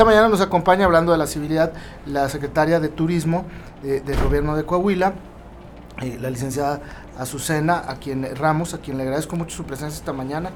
esta 0.00 0.08
mañana 0.08 0.30
nos 0.30 0.40
acompaña 0.40 0.86
hablando 0.86 1.12
de 1.12 1.18
la 1.18 1.26
civilidad 1.26 1.74
la 2.06 2.26
secretaria 2.30 2.80
de 2.80 2.88
Turismo 2.88 3.44
del 3.82 4.16
gobierno 4.24 4.56
de 4.56 4.64
Coahuila, 4.64 5.12
eh, 6.00 6.16
la 6.18 6.30
licenciada 6.30 6.80
Azucena, 7.18 7.84
a 7.86 7.96
quien 7.96 8.26
Ramos, 8.34 8.72
a 8.72 8.78
quien 8.78 8.96
le 8.96 9.02
agradezco 9.02 9.36
mucho 9.36 9.54
su 9.54 9.64
presencia 9.64 9.98
esta 9.98 10.14
mañana 10.14 10.52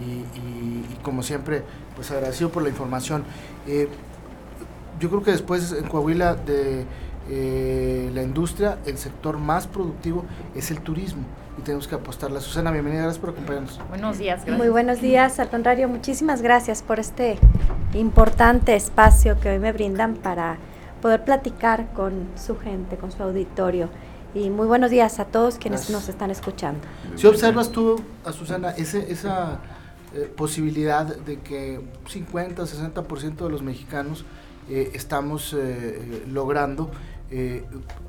y, 0.00 0.82
como 1.04 1.22
siempre, 1.22 1.62
pues 1.94 2.10
agradecido 2.10 2.50
por 2.50 2.64
la 2.64 2.70
información. 2.70 3.22
Eh, 3.68 3.88
yo 4.98 5.08
creo 5.10 5.22
que 5.22 5.30
después 5.30 5.70
en 5.70 5.86
Coahuila 5.86 6.34
de 6.34 6.84
eh, 7.30 8.10
la 8.12 8.24
industria, 8.24 8.78
el 8.84 8.98
sector 8.98 9.38
más 9.38 9.68
productivo 9.68 10.24
es 10.56 10.72
el 10.72 10.80
turismo 10.80 11.22
y 11.58 11.62
tenemos 11.62 11.88
que 11.88 11.94
apostarle. 11.94 12.40
Susana, 12.40 12.70
bienvenida, 12.70 13.02
gracias 13.02 13.20
por 13.20 13.30
acompañarnos. 13.30 13.80
Buenos 13.88 14.18
días, 14.18 14.38
gracias. 14.38 14.58
Muy 14.58 14.68
buenos 14.68 15.00
días, 15.00 15.38
al 15.40 15.50
contrario, 15.50 15.88
muchísimas 15.88 16.42
gracias 16.42 16.82
por 16.82 17.00
este 17.00 17.38
importante 17.94 18.74
espacio 18.74 19.38
que 19.40 19.50
hoy 19.50 19.58
me 19.58 19.72
brindan 19.72 20.14
para 20.14 20.58
poder 21.02 21.24
platicar 21.24 21.92
con 21.92 22.28
su 22.36 22.58
gente, 22.58 22.96
con 22.96 23.12
su 23.12 23.22
auditorio. 23.22 23.88
Y 24.34 24.50
muy 24.50 24.66
buenos 24.66 24.90
días 24.90 25.20
a 25.20 25.24
todos 25.24 25.56
quienes 25.56 25.90
nos 25.90 26.08
están 26.08 26.30
escuchando. 26.30 26.80
Si 27.16 27.26
observas 27.26 27.70
tú, 27.70 28.00
a 28.24 28.32
Susana, 28.32 28.70
ese, 28.70 29.10
esa 29.10 29.60
eh, 30.14 30.32
posibilidad 30.36 31.04
de 31.04 31.40
que 31.40 31.80
50, 32.06 32.62
60% 32.62 33.36
de 33.36 33.48
los 33.48 33.62
mexicanos 33.62 34.24
eh, 34.68 34.90
estamos 34.94 35.56
eh, 35.58 36.24
logrando 36.28 36.90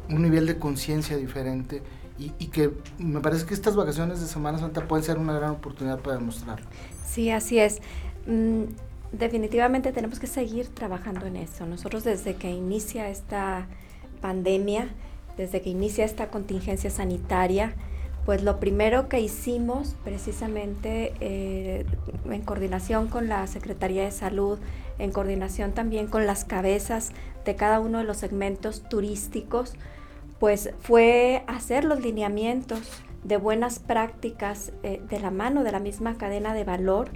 un 0.09 0.22
nivel 0.22 0.45
de 0.45 0.58
conciencia 0.58 1.18
diferente 1.18 1.84
y, 2.20 2.48
que 2.48 2.72
me 2.98 3.22
parece 3.22 3.46
que 3.46 3.54
estas 3.54 3.76
vacaciones 3.76 4.20
de 4.20 4.28
Semana 4.28 4.58
Santa 4.58 4.88
pueden 4.88 5.05
ser 5.05 5.18
una 5.18 5.34
gran 5.34 5.52
oportunidad 5.52 6.00
para 6.00 6.18
demostrarlo. 6.18 6.66
Sí, 7.05 7.32
así 7.32 7.59
es. 7.59 7.80
Mm, 8.28 8.64
definitivamente 9.14 9.92
tenemos 9.92 10.20
que 10.20 10.28
seguir 10.28 10.68
trabajando 10.68 11.26
en 11.26 11.38
eso. 11.38 11.66
Nosotros 11.66 12.04
desde 12.04 12.36
que 12.36 12.52
inicia 12.52 13.09
esta 13.09 13.68
pandemia, 14.22 14.90
desde 15.38 15.62
que 15.62 15.70
inicia 15.70 16.03
esta 16.03 16.30
contingencia 16.30 16.90
sanitaria, 16.90 17.73
pues 18.25 18.44
lo 18.44 18.59
primero 18.59 19.09
que 19.09 19.20
hicimos 19.22 19.95
precisamente 20.03 21.14
eh, 21.20 21.86
en 22.30 22.42
coordinación 22.42 23.08
con 23.08 23.28
la 23.28 23.47
Secretaría 23.47 24.03
de 24.03 24.12
Salud, 24.12 24.59
en 25.00 25.12
coordinación 25.12 25.72
también 25.72 26.08
con 26.08 26.28
las 26.28 26.45
cabezas 26.45 27.12
de 27.45 27.56
cada 27.56 27.80
uno 27.80 28.00
de 28.00 28.03
los 28.03 28.17
segmentos 28.17 28.84
turísticos, 28.88 29.73
pues 30.40 30.72
fue 30.80 31.44
hacer 31.48 31.84
los 31.84 32.02
lineamientos 32.02 32.80
de 33.23 33.38
buenas 33.38 33.80
prácticas 33.80 34.72
eh, 34.84 35.02
de 35.09 35.20
la 35.20 35.31
mano 35.31 35.64
de 35.64 35.72
la 35.72 35.80
misma 35.80 36.18
cadena 36.18 36.54
de 36.54 36.64
valor 36.64 37.09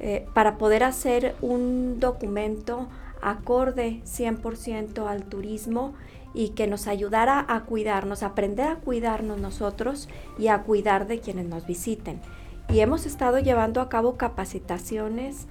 eh, 0.00 0.26
para 0.34 0.58
poder 0.58 0.84
hacer 0.84 1.34
un 1.40 1.98
documento 1.98 2.88
acorde 3.22 4.00
100% 4.04 5.08
al 5.08 5.24
turismo 5.24 5.94
y 6.34 6.50
que 6.50 6.66
nos 6.66 6.86
ayudara 6.86 7.44
a 7.48 7.64
cuidarnos, 7.64 8.22
aprender 8.22 8.68
a 8.68 8.76
cuidarnos 8.76 9.40
nosotros 9.40 10.08
y 10.38 10.48
a 10.48 10.62
cuidar 10.62 11.06
de 11.06 11.20
quienes 11.20 11.46
nos 11.46 11.66
visiten. 11.66 12.20
Y 12.68 12.80
hemos 12.80 13.06
estado 13.06 13.38
llevando 13.38 13.80
a 13.80 13.88
cabo 13.88 14.16
capacitaciones 14.16 15.46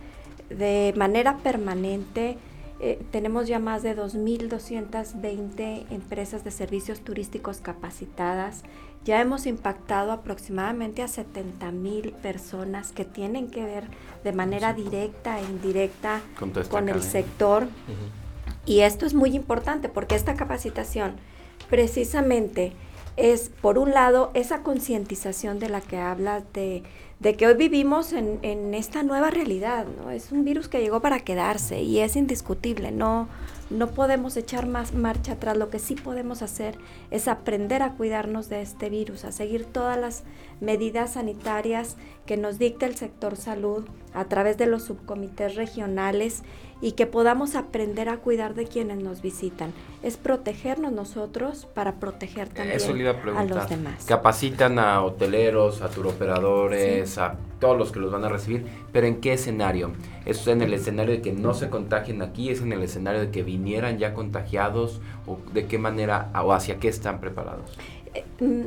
de 0.50 0.94
manera 0.96 1.38
permanente 1.38 2.38
eh, 2.80 3.04
tenemos 3.12 3.48
ya 3.48 3.58
más 3.58 3.82
de 3.82 3.96
2.220 3.96 5.86
empresas 5.90 6.44
de 6.44 6.52
servicios 6.52 7.02
turísticos 7.02 7.58
capacitadas. 7.60 8.64
Ya 9.04 9.20
hemos 9.20 9.48
impactado 9.48 10.12
aproximadamente 10.12 11.02
a 11.02 11.08
70.000 11.08 12.14
personas 12.14 12.92
que 12.92 13.06
tienen 13.06 13.50
que 13.50 13.64
ver 13.64 13.86
de 14.24 14.32
manera 14.32 14.74
directa 14.74 15.40
e 15.40 15.46
indirecta 15.46 16.22
con, 16.70 16.90
el 16.90 17.02
sector. 17.02 17.68
Y 18.66 18.82
esto 18.82 19.06
es 19.06 19.14
muy 19.14 19.36
importante 19.36 19.90
porque 19.90 20.16
esta 20.16 20.36
capacitación 20.36 21.16
precisamente 21.70 22.74
es, 23.16 23.50
por 23.62 23.80
un 23.80 23.92
lado, 23.92 24.30
esa 24.36 24.62
concientización 24.62 25.58
de 25.58 25.70
la 25.70 25.82
que 25.82 25.98
habla 25.98 26.44
de 26.54 26.84
de 27.20 27.36
que 27.36 27.48
hoy 27.48 27.56
vivimos 27.56 28.14
en, 28.14 28.40
en, 28.44 28.74
esta 28.74 29.04
nueva 29.04 29.32
realidad, 29.32 29.86
¿no? 29.86 30.12
Es 30.12 30.32
un 30.32 30.44
virus 30.44 30.68
que 30.68 30.82
llegó 30.82 31.02
para 31.02 31.20
quedarse 31.20 31.82
y 31.82 32.00
es 32.00 32.16
indiscutible, 32.16 32.92
no, 32.92 33.28
no 33.70 33.88
podemos 33.88 34.38
echar 34.38 34.68
más 34.68 34.94
marcha 34.94 35.34
atrás, 35.34 35.58
lo 35.58 35.70
que 35.70 35.80
sí 35.80 35.96
podemos 35.96 36.42
hacer 36.42 36.78
es 37.12 37.28
aprender 37.28 37.82
a 37.82 37.94
cuidarnos 37.94 38.50
de 38.50 38.62
este 38.62 38.90
virus, 38.90 39.26
a 39.26 39.32
seguir 39.32 39.66
todas 39.66 39.98
las 39.98 40.24
medidas 40.62 41.14
sanitarias 41.14 41.98
que 42.26 42.38
nos 42.38 42.60
dicta 42.60 42.86
el 42.86 42.96
sector 42.96 43.36
salud 43.36 43.86
a 44.14 44.26
través 44.26 44.58
de 44.58 44.66
los 44.66 44.84
subcomités 44.84 45.56
regionales 45.56 46.44
y 46.82 46.92
que 46.92 47.08
podamos 47.08 47.56
aprender 47.56 48.08
a 48.10 48.18
cuidar 48.18 48.54
de 48.54 48.68
quienes 48.68 48.98
nos 48.98 49.22
visitan. 49.22 49.74
Es 50.04 50.18
protegernos 50.18 50.92
nosotros 50.92 51.68
para 51.74 51.96
proteger 51.96 52.50
también 52.50 52.80
a, 53.36 53.44
los 53.44 53.70
demás. 53.70 54.06
Capacitan 54.06 54.78
a 54.78 55.04
hoteleros, 55.04 55.82
a 55.82 55.90
turoperadores, 55.90 57.18
a 57.18 57.36
todos 57.60 57.78
los 57.78 57.92
que 57.92 58.00
los 58.00 58.12
van 58.12 58.24
a 58.24 58.30
recibir, 58.30 58.66
pero 58.92 59.08
¿en 59.08 59.20
qué 59.22 59.34
escenario? 59.34 59.92
¿Es 60.26 60.46
en 60.48 60.62
el 60.62 60.74
escenario 60.74 61.16
de 61.16 61.22
que 61.22 61.34
no 61.34 61.54
se 61.54 61.70
contagien 61.70 62.22
aquí? 62.22 62.50
¿Es 62.50 62.62
en 62.62 62.72
el 62.74 62.84
escenario 62.84 63.22
de 63.22 63.32
que 63.32 63.44
vinieran 63.44 63.98
ya 63.98 64.14
contagiados? 64.14 65.02
¿O 65.26 65.40
de 65.54 65.68
qué 65.68 65.78
manera 65.78 66.32
o 66.44 66.54
hacia 66.54 66.78
qué 66.78 66.88
están 66.88 67.20
preparados? 67.20 67.78
Eh, 68.14 68.24
mm, 68.40 68.66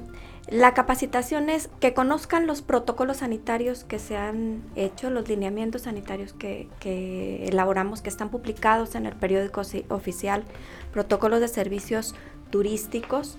la 0.51 0.75
capacitación 0.75 1.49
es 1.49 1.71
que 1.79 1.95
conozcan 1.95 2.49
los 2.49 2.61
protocolos 2.61 3.19
sanitarios 3.19 3.85
que 3.85 4.01
se 4.01 4.17
han 4.17 4.63
hecho, 4.75 5.09
los 5.09 5.29
lineamientos 5.29 5.83
sanitarios 5.83 6.33
que, 6.33 7.47
elaboramos, 7.47 8.03
que 8.03 8.09
están 8.09 8.31
publicados 8.31 8.97
en 8.97 9.07
el 9.07 9.15
periódico 9.15 9.63
oficial, 9.91 10.43
protocolos 10.93 11.41
de 11.41 11.47
servicios 11.47 12.17
turísticos, 12.51 13.39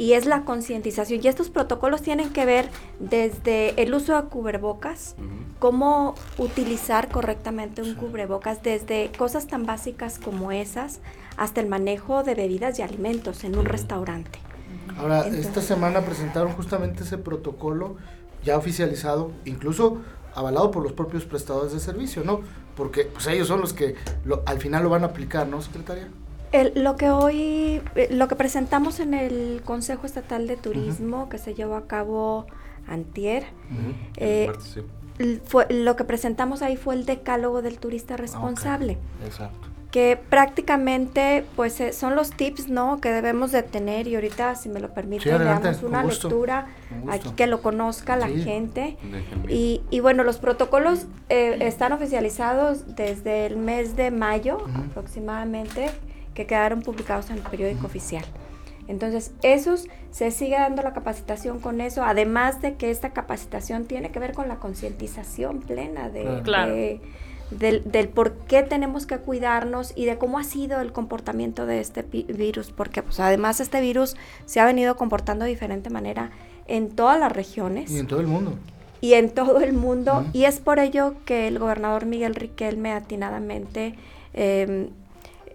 y 0.00 0.14
es 0.14 0.24
la 0.24 0.46
concientización. 0.46 1.20
Y 1.22 1.28
estos 1.28 1.50
protocolos 1.50 2.00
tienen 2.00 2.30
que 2.30 2.46
ver 2.46 2.70
desde 3.00 3.82
el 3.82 3.92
uso 3.92 4.16
de 4.16 4.28
cubrebocas, 4.30 5.14
cómo 5.58 6.14
utilizar 6.38 7.10
correctamente 7.10 7.82
un 7.82 7.94
cubrebocas, 7.96 8.62
desde 8.62 9.12
cosas 9.18 9.46
tan 9.46 9.66
básicas 9.66 10.18
como 10.18 10.52
esas, 10.52 11.00
hasta 11.36 11.60
el 11.60 11.68
manejo 11.68 12.22
de 12.22 12.34
bebidas 12.34 12.78
y 12.78 12.82
alimentos 12.82 13.44
en 13.44 13.58
un 13.58 13.66
restaurante. 13.66 14.38
Ahora, 14.96 15.26
esta 15.26 15.60
semana 15.60 16.00
presentaron 16.00 16.52
justamente 16.52 17.02
ese 17.02 17.18
protocolo 17.18 17.96
ya 18.42 18.56
oficializado, 18.56 19.32
incluso 19.44 19.98
avalado 20.34 20.70
por 20.70 20.82
los 20.82 20.92
propios 20.94 21.26
prestadores 21.26 21.74
de 21.74 21.78
servicio, 21.78 22.24
¿no? 22.24 22.40
Porque 22.74 23.04
pues 23.04 23.26
ellos 23.26 23.48
son 23.48 23.60
los 23.60 23.74
que 23.74 23.96
al 24.46 24.58
final 24.60 24.82
lo 24.82 24.88
van 24.88 25.02
a 25.02 25.08
aplicar, 25.08 25.46
¿no, 25.46 25.60
secretaria? 25.60 26.08
Lo 26.74 26.96
que 26.96 27.10
hoy, 27.10 27.80
eh, 27.94 28.08
lo 28.10 28.28
que 28.28 28.36
presentamos 28.36 29.00
en 29.00 29.14
el 29.14 29.62
Consejo 29.64 30.06
Estatal 30.06 30.46
de 30.46 30.56
Turismo, 30.56 31.28
que 31.28 31.38
se 31.38 31.54
llevó 31.54 31.76
a 31.76 31.86
cabo 31.86 32.46
antier, 32.86 33.44
eh, 34.16 34.50
fue, 35.44 35.66
lo 35.70 35.96
que 35.96 36.04
presentamos 36.04 36.62
ahí 36.62 36.76
fue 36.76 36.94
el 36.94 37.04
decálogo 37.04 37.62
del 37.62 37.78
turista 37.78 38.16
responsable. 38.16 38.98
Exacto. 39.24 39.68
Que 39.90 40.16
prácticamente 40.16 41.44
pues 41.56 41.80
eh, 41.80 41.92
son 41.92 42.14
los 42.14 42.30
tips 42.30 42.68
no 42.68 43.00
que 43.00 43.10
debemos 43.10 43.50
de 43.50 43.64
tener 43.64 44.06
y 44.06 44.14
ahorita 44.14 44.54
si 44.54 44.68
me 44.68 44.78
lo 44.78 44.94
permite 44.94 45.36
le 45.36 45.44
damos 45.44 45.82
una 45.82 46.04
lectura 46.04 46.68
aquí 47.08 47.30
que 47.30 47.48
lo 47.48 47.60
conozca 47.60 48.16
la 48.16 48.28
gente. 48.28 48.96
y, 49.48 49.82
y, 49.90 49.98
bueno 49.98 50.22
los 50.22 50.38
protocolos 50.38 51.06
eh, 51.28 51.58
están 51.62 51.92
oficializados 51.92 52.94
desde 52.94 53.46
el 53.46 53.56
mes 53.56 53.96
de 53.96 54.12
mayo 54.12 54.58
aproximadamente 54.90 55.90
que 56.34 56.46
quedaron 56.46 56.82
publicados 56.82 57.30
en 57.30 57.36
el 57.36 57.42
periódico 57.42 57.86
oficial 57.86 58.24
entonces 58.88 59.32
esos 59.42 59.86
se 60.10 60.30
sigue 60.30 60.56
dando 60.56 60.82
la 60.82 60.92
capacitación 60.92 61.60
con 61.60 61.80
eso 61.80 62.02
además 62.02 62.60
de 62.60 62.74
que 62.74 62.90
esta 62.90 63.10
capacitación 63.10 63.86
tiene 63.86 64.10
que 64.10 64.18
ver 64.18 64.32
con 64.32 64.48
la 64.48 64.56
concientización 64.56 65.60
plena 65.60 66.08
de, 66.08 66.42
claro. 66.42 66.74
de 66.74 67.00
del, 67.50 67.90
del, 67.90 68.08
por 68.08 68.32
qué 68.32 68.62
tenemos 68.62 69.06
que 69.06 69.18
cuidarnos 69.18 69.92
y 69.96 70.04
de 70.04 70.18
cómo 70.18 70.38
ha 70.38 70.44
sido 70.44 70.80
el 70.80 70.92
comportamiento 70.92 71.66
de 71.66 71.80
este 71.80 72.02
virus, 72.02 72.70
porque 72.70 73.02
pues 73.02 73.18
además 73.20 73.60
este 73.60 73.80
virus 73.80 74.16
se 74.46 74.60
ha 74.60 74.64
venido 74.64 74.96
comportando 74.96 75.44
de 75.44 75.50
diferente 75.50 75.90
manera 75.90 76.30
en 76.68 76.90
todas 76.90 77.18
las 77.18 77.32
regiones. 77.32 77.90
Y 77.90 77.98
en 77.98 78.06
todo 78.06 78.20
el 78.20 78.28
mundo. 78.28 78.54
Y 79.00 79.14
en 79.14 79.30
todo 79.30 79.60
el 79.60 79.72
mundo. 79.72 80.24
Y 80.32 80.44
es 80.44 80.60
por 80.60 80.78
ello 80.78 81.14
que 81.24 81.48
el 81.48 81.58
gobernador 81.58 82.06
Miguel 82.06 82.34
Riquelme 82.34 82.92
atinadamente 82.92 83.94
em, 84.34 84.90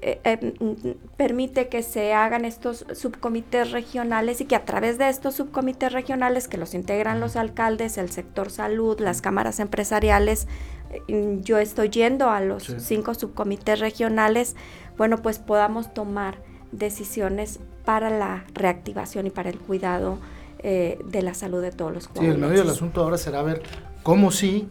eh, 0.08 0.20
eh, 0.24 0.98
permite 1.18 1.68
que 1.68 1.82
se 1.82 2.14
hagan 2.14 2.46
estos 2.46 2.86
subcomités 2.94 3.72
regionales 3.72 4.40
y 4.40 4.46
que 4.46 4.56
a 4.56 4.64
través 4.64 5.00
de 5.00 5.10
estos 5.10 5.34
subcomités 5.34 5.94
regionales 5.94 6.48
que 6.48 6.60
los 6.60 6.76
integran 6.76 7.20
los 7.20 7.36
alcaldes, 7.36 7.98
el 7.98 8.12
sector 8.12 8.52
salud, 8.52 9.00
las 9.00 9.24
cámaras 9.24 9.60
empresariales, 9.60 10.48
eh, 10.92 11.40
yo 11.42 11.58
estoy 11.58 11.90
yendo 11.90 12.30
a 12.30 12.40
los 12.40 12.72
cinco 12.78 13.16
subcomités 13.16 13.80
regionales, 13.80 14.56
bueno, 14.96 15.24
pues 15.24 15.40
podamos 15.40 15.92
tomar 15.92 16.38
decisiones 16.72 17.60
para 17.84 18.12
la 18.12 18.46
reactivación 18.54 19.26
y 19.26 19.32
para 19.32 19.50
el 19.50 19.58
cuidado 19.58 20.20
de 20.62 21.22
la 21.22 21.36
salud 21.36 21.62
de 21.62 21.72
todos 21.72 21.94
los 21.94 22.10
Sí, 22.20 22.26
el 22.26 22.40
medio 22.40 22.60
del 22.60 22.70
asunto 22.72 23.04
ahora 23.04 23.20
será 23.20 23.44
ver 23.44 23.62
cómo 24.02 24.32
sí, 24.32 24.68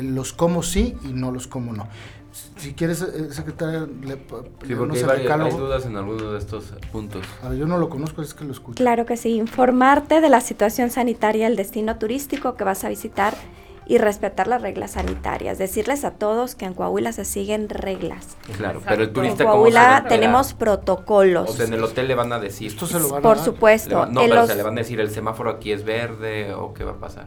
los 0.00 0.32
cómo 0.32 0.62
sí 0.62 0.96
y 1.02 1.08
no 1.08 1.32
los 1.32 1.48
cómo 1.48 1.72
no. 1.72 1.88
Si 2.56 2.72
quieres, 2.72 3.02
eh, 3.02 3.32
secretaria, 3.32 3.86
le, 4.02 4.14
sí, 4.14 4.74
porque 4.74 5.04
hay, 5.04 5.26
hay, 5.26 5.50
dudas 5.50 5.84
en 5.84 5.96
algunos 5.96 6.32
de 6.32 6.38
estos 6.38 6.72
puntos. 6.90 7.24
A 7.42 7.50
ver, 7.50 7.58
yo 7.58 7.66
no 7.66 7.78
lo 7.78 7.88
conozco, 7.88 8.22
es 8.22 8.32
que 8.34 8.44
lo 8.44 8.52
escucho. 8.52 8.82
Claro 8.82 9.04
que 9.04 9.16
sí, 9.16 9.36
informarte 9.36 10.20
de 10.20 10.28
la 10.28 10.40
situación 10.40 10.90
sanitaria 10.90 11.46
del 11.46 11.56
destino 11.56 11.98
turístico 11.98 12.54
que 12.54 12.64
vas 12.64 12.84
a 12.84 12.88
visitar 12.88 13.34
y 13.86 13.98
respetar 13.98 14.46
las 14.46 14.62
reglas 14.62 14.92
sanitarias. 14.92 15.58
Decirles 15.58 16.04
a 16.04 16.12
todos 16.12 16.54
que 16.54 16.64
en 16.64 16.74
Coahuila 16.74 17.12
se 17.12 17.24
siguen 17.24 17.68
reglas. 17.68 18.36
Claro, 18.56 18.80
pero 18.86 19.02
el 19.02 19.12
turista 19.12 19.42
En 19.44 19.50
Coahuila 19.50 20.04
tenemos 20.08 20.54
protocolos. 20.54 21.50
O 21.50 21.52
sea, 21.52 21.66
en 21.66 21.74
el 21.74 21.82
hotel 21.84 22.08
le 22.08 22.14
van 22.14 22.32
a 22.32 22.38
decir. 22.38 22.68
Esto 22.72 22.86
se 22.86 22.98
lo 23.00 23.08
van 23.08 23.18
a 23.18 23.22
Por 23.22 23.36
dar? 23.36 23.44
supuesto. 23.44 24.06
no, 24.06 24.22
en 24.22 24.28
pero 24.30 24.40
los, 24.42 24.48
se 24.50 24.54
le 24.56 24.62
van 24.62 24.74
a 24.74 24.80
decir 24.80 25.00
el 25.00 25.10
semáforo 25.10 25.50
aquí 25.50 25.72
es 25.72 25.84
verde 25.84 26.54
o 26.54 26.72
qué 26.74 26.84
va 26.84 26.92
a 26.92 26.96
pasar. 26.96 27.26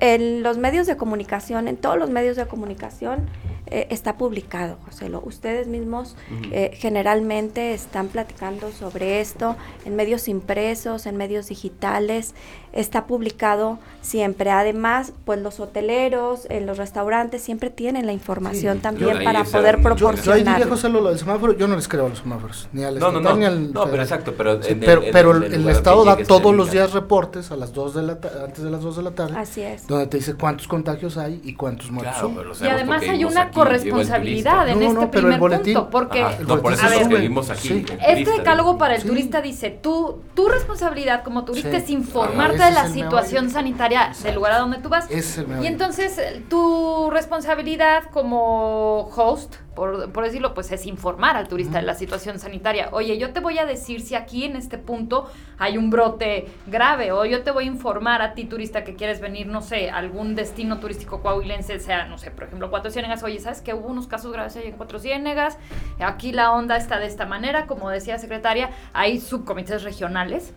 en 0.00 0.42
los 0.42 0.58
medios 0.58 0.86
de 0.86 0.96
comunicación, 0.96 1.68
en 1.68 1.76
todos 1.76 1.98
los 1.98 2.10
medios 2.10 2.36
de 2.36 2.46
comunicación, 2.46 3.28
eh, 3.66 3.86
está 3.90 4.16
publicado, 4.16 4.78
José. 4.86 5.08
Lo- 5.08 5.22
ustedes 5.24 5.66
mismos 5.66 6.16
Ujú. 6.30 6.50
eh, 6.52 6.70
generalmente 6.74 7.74
están 7.74 8.08
platicando 8.08 8.70
sobre 8.72 9.20
esto 9.20 9.56
en 9.84 9.96
medios 9.96 10.28
impresos, 10.28 11.06
en 11.06 11.16
medios 11.16 11.48
digitales, 11.48 12.34
está 12.72 13.06
publicado 13.06 13.78
siempre. 14.00 14.50
Además, 14.50 15.12
pues 15.24 15.40
los 15.40 15.60
hoteleros, 15.82 16.46
en 16.48 16.66
los 16.66 16.78
restaurantes 16.78 17.42
siempre 17.42 17.70
tienen 17.70 18.06
la 18.06 18.12
información 18.12 18.76
Sí, 18.76 18.82
también 18.82 19.24
para 19.24 19.44
poder 19.44 19.82
dan- 19.82 19.96
yo- 19.96 19.96
yo 19.96 20.08
ahí 20.10 20.16
Yo, 20.16 20.22
yo 20.24 20.32
ahí 20.32 20.42
proporcionar. 20.42 20.56
diría, 20.56 20.66
José, 20.68 20.88
lo 20.88 21.04
del 21.08 21.18
semáforo, 21.18 21.52
yo 21.56 21.66
no 21.68 21.76
les 21.76 21.88
creo 21.88 22.06
a 22.06 22.08
los 22.08 22.18
semáforos, 22.18 22.68
ni 22.72 22.84
al 22.84 22.98
No, 22.98 23.10
no, 23.12 23.18
estatal 23.18 23.32
no. 23.34 23.40
ni 23.40 23.44
al 23.46 23.72
No, 23.72 23.86
pero 23.90 24.02
exacto, 24.02 24.34
pero 24.36 24.62
Sí, 24.62 24.72
en 24.72 24.78
el- 24.80 24.84
pero, 24.86 25.02
en 25.02 25.12
pero 25.12 25.32
el 25.36 25.68
Estado 25.68 26.04
da 26.04 26.16
todos 26.16 26.54
los 26.54 26.70
días 26.70 26.92
reportes 26.92 27.50
a 27.50 27.56
las 27.56 27.72
2 27.72 27.94
de 27.94 28.02
la 28.02 28.12
antes 28.44 28.62
de 28.62 28.70
las 28.70 28.82
2 28.82 28.96
de 28.96 29.02
la 29.02 29.10
tarde, 29.12 29.36
Así 29.36 29.62
es. 29.62 29.86
donde 29.86 30.06
te 30.06 30.18
dice 30.18 30.34
cuántos 30.34 30.68
contagios 30.68 31.16
hay 31.16 31.40
y 31.44 31.54
cuántos 31.54 31.90
muertos 31.90 32.14
Claro, 32.14 32.28
son. 32.28 32.36
pero 32.36 32.52
Y 32.68 32.72
además 32.72 33.02
hay 33.02 33.24
una 33.24 33.42
aquí, 33.42 33.54
corresponsabilidad 33.54 34.68
en 34.68 34.78
No, 34.80 34.86
este 34.86 34.94
no, 35.00 35.10
pero 35.10 35.28
el 35.28 35.34
primer 35.38 35.40
boletín- 35.40 35.74
punto, 35.74 35.90
porque 35.90 36.22
no, 36.46 36.60
por 36.62 36.72
eso 36.72 36.84
los 36.88 37.08
que 37.08 37.14
vivimos 37.14 37.50
aquí. 37.50 37.84
Este 38.06 38.30
decálogo 38.30 38.78
para 38.78 38.94
el 38.96 39.02
turista 39.02 39.40
dice, 39.42 39.70
tú, 39.70 40.20
tu 40.34 40.48
responsabilidad 40.48 41.22
como 41.24 41.44
turista 41.44 41.76
es 41.76 41.90
informarte 41.90 42.62
Ah, 42.62 42.66
de 42.66 42.72
ese 42.72 42.82
la 42.82 42.88
situación 42.88 43.50
sanitaria 43.50 44.12
del 44.22 44.34
lugar 44.34 44.52
a 44.52 44.58
donde 44.58 44.78
tú 44.78 44.88
vas. 44.88 45.10
Es 45.10 45.38
el. 45.38 45.46
Y 45.62 45.66
entonces 45.72 46.20
tu 46.48 47.10
responsabilidad 47.10 48.04
como 48.10 49.08
host, 49.08 49.56
por, 49.74 50.12
por 50.12 50.24
decirlo, 50.24 50.52
pues 50.52 50.70
es 50.70 50.86
informar 50.86 51.36
al 51.36 51.48
turista 51.48 51.78
de 51.78 51.84
la 51.84 51.94
situación 51.94 52.38
sanitaria. 52.38 52.90
Oye, 52.92 53.16
yo 53.18 53.32
te 53.32 53.40
voy 53.40 53.58
a 53.58 53.64
decir 53.64 54.02
si 54.02 54.14
aquí 54.14 54.44
en 54.44 54.54
este 54.56 54.76
punto 54.76 55.30
hay 55.58 55.78
un 55.78 55.90
brote 55.90 56.46
grave 56.66 57.10
o 57.12 57.24
yo 57.24 57.42
te 57.42 57.50
voy 57.50 57.64
a 57.64 57.66
informar 57.68 58.20
a 58.20 58.34
ti 58.34 58.44
turista 58.44 58.84
que 58.84 58.94
quieres 58.94 59.20
venir, 59.20 59.46
no 59.46 59.62
sé, 59.62 59.90
a 59.90 59.96
algún 59.96 60.34
destino 60.34 60.78
turístico 60.78 61.22
coahuilense, 61.22 61.80
sea, 61.80 62.04
no 62.04 62.18
sé, 62.18 62.30
por 62.30 62.44
ejemplo, 62.44 62.70
Cuatro 62.70 62.90
Ciénegas. 62.90 63.22
Oye, 63.22 63.40
¿sabes 63.40 63.62
que 63.62 63.72
hubo 63.72 63.88
unos 63.88 64.06
casos 64.06 64.30
graves 64.32 64.56
ahí 64.56 64.66
en 64.66 64.76
Cuatro 64.76 64.98
Ciénegas? 64.98 65.58
Aquí 66.00 66.32
la 66.32 66.52
onda 66.52 66.76
está 66.76 66.98
de 66.98 67.06
esta 67.06 67.24
manera, 67.24 67.66
como 67.66 67.88
decía 67.88 68.14
la 68.14 68.18
secretaria, 68.18 68.70
hay 68.92 69.20
subcomités 69.20 69.82
regionales. 69.82 70.52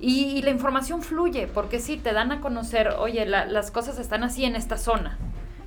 Y, 0.00 0.24
y 0.38 0.42
la 0.42 0.50
información 0.50 1.02
fluye, 1.02 1.46
porque 1.46 1.78
sí, 1.78 1.96
te 1.98 2.12
dan 2.12 2.32
a 2.32 2.40
conocer, 2.40 2.88
oye, 2.98 3.26
la- 3.26 3.44
las 3.46 3.70
cosas 3.70 3.98
están 3.98 4.22
así 4.24 4.44
en 4.44 4.56
esta 4.56 4.76
zona. 4.78 5.18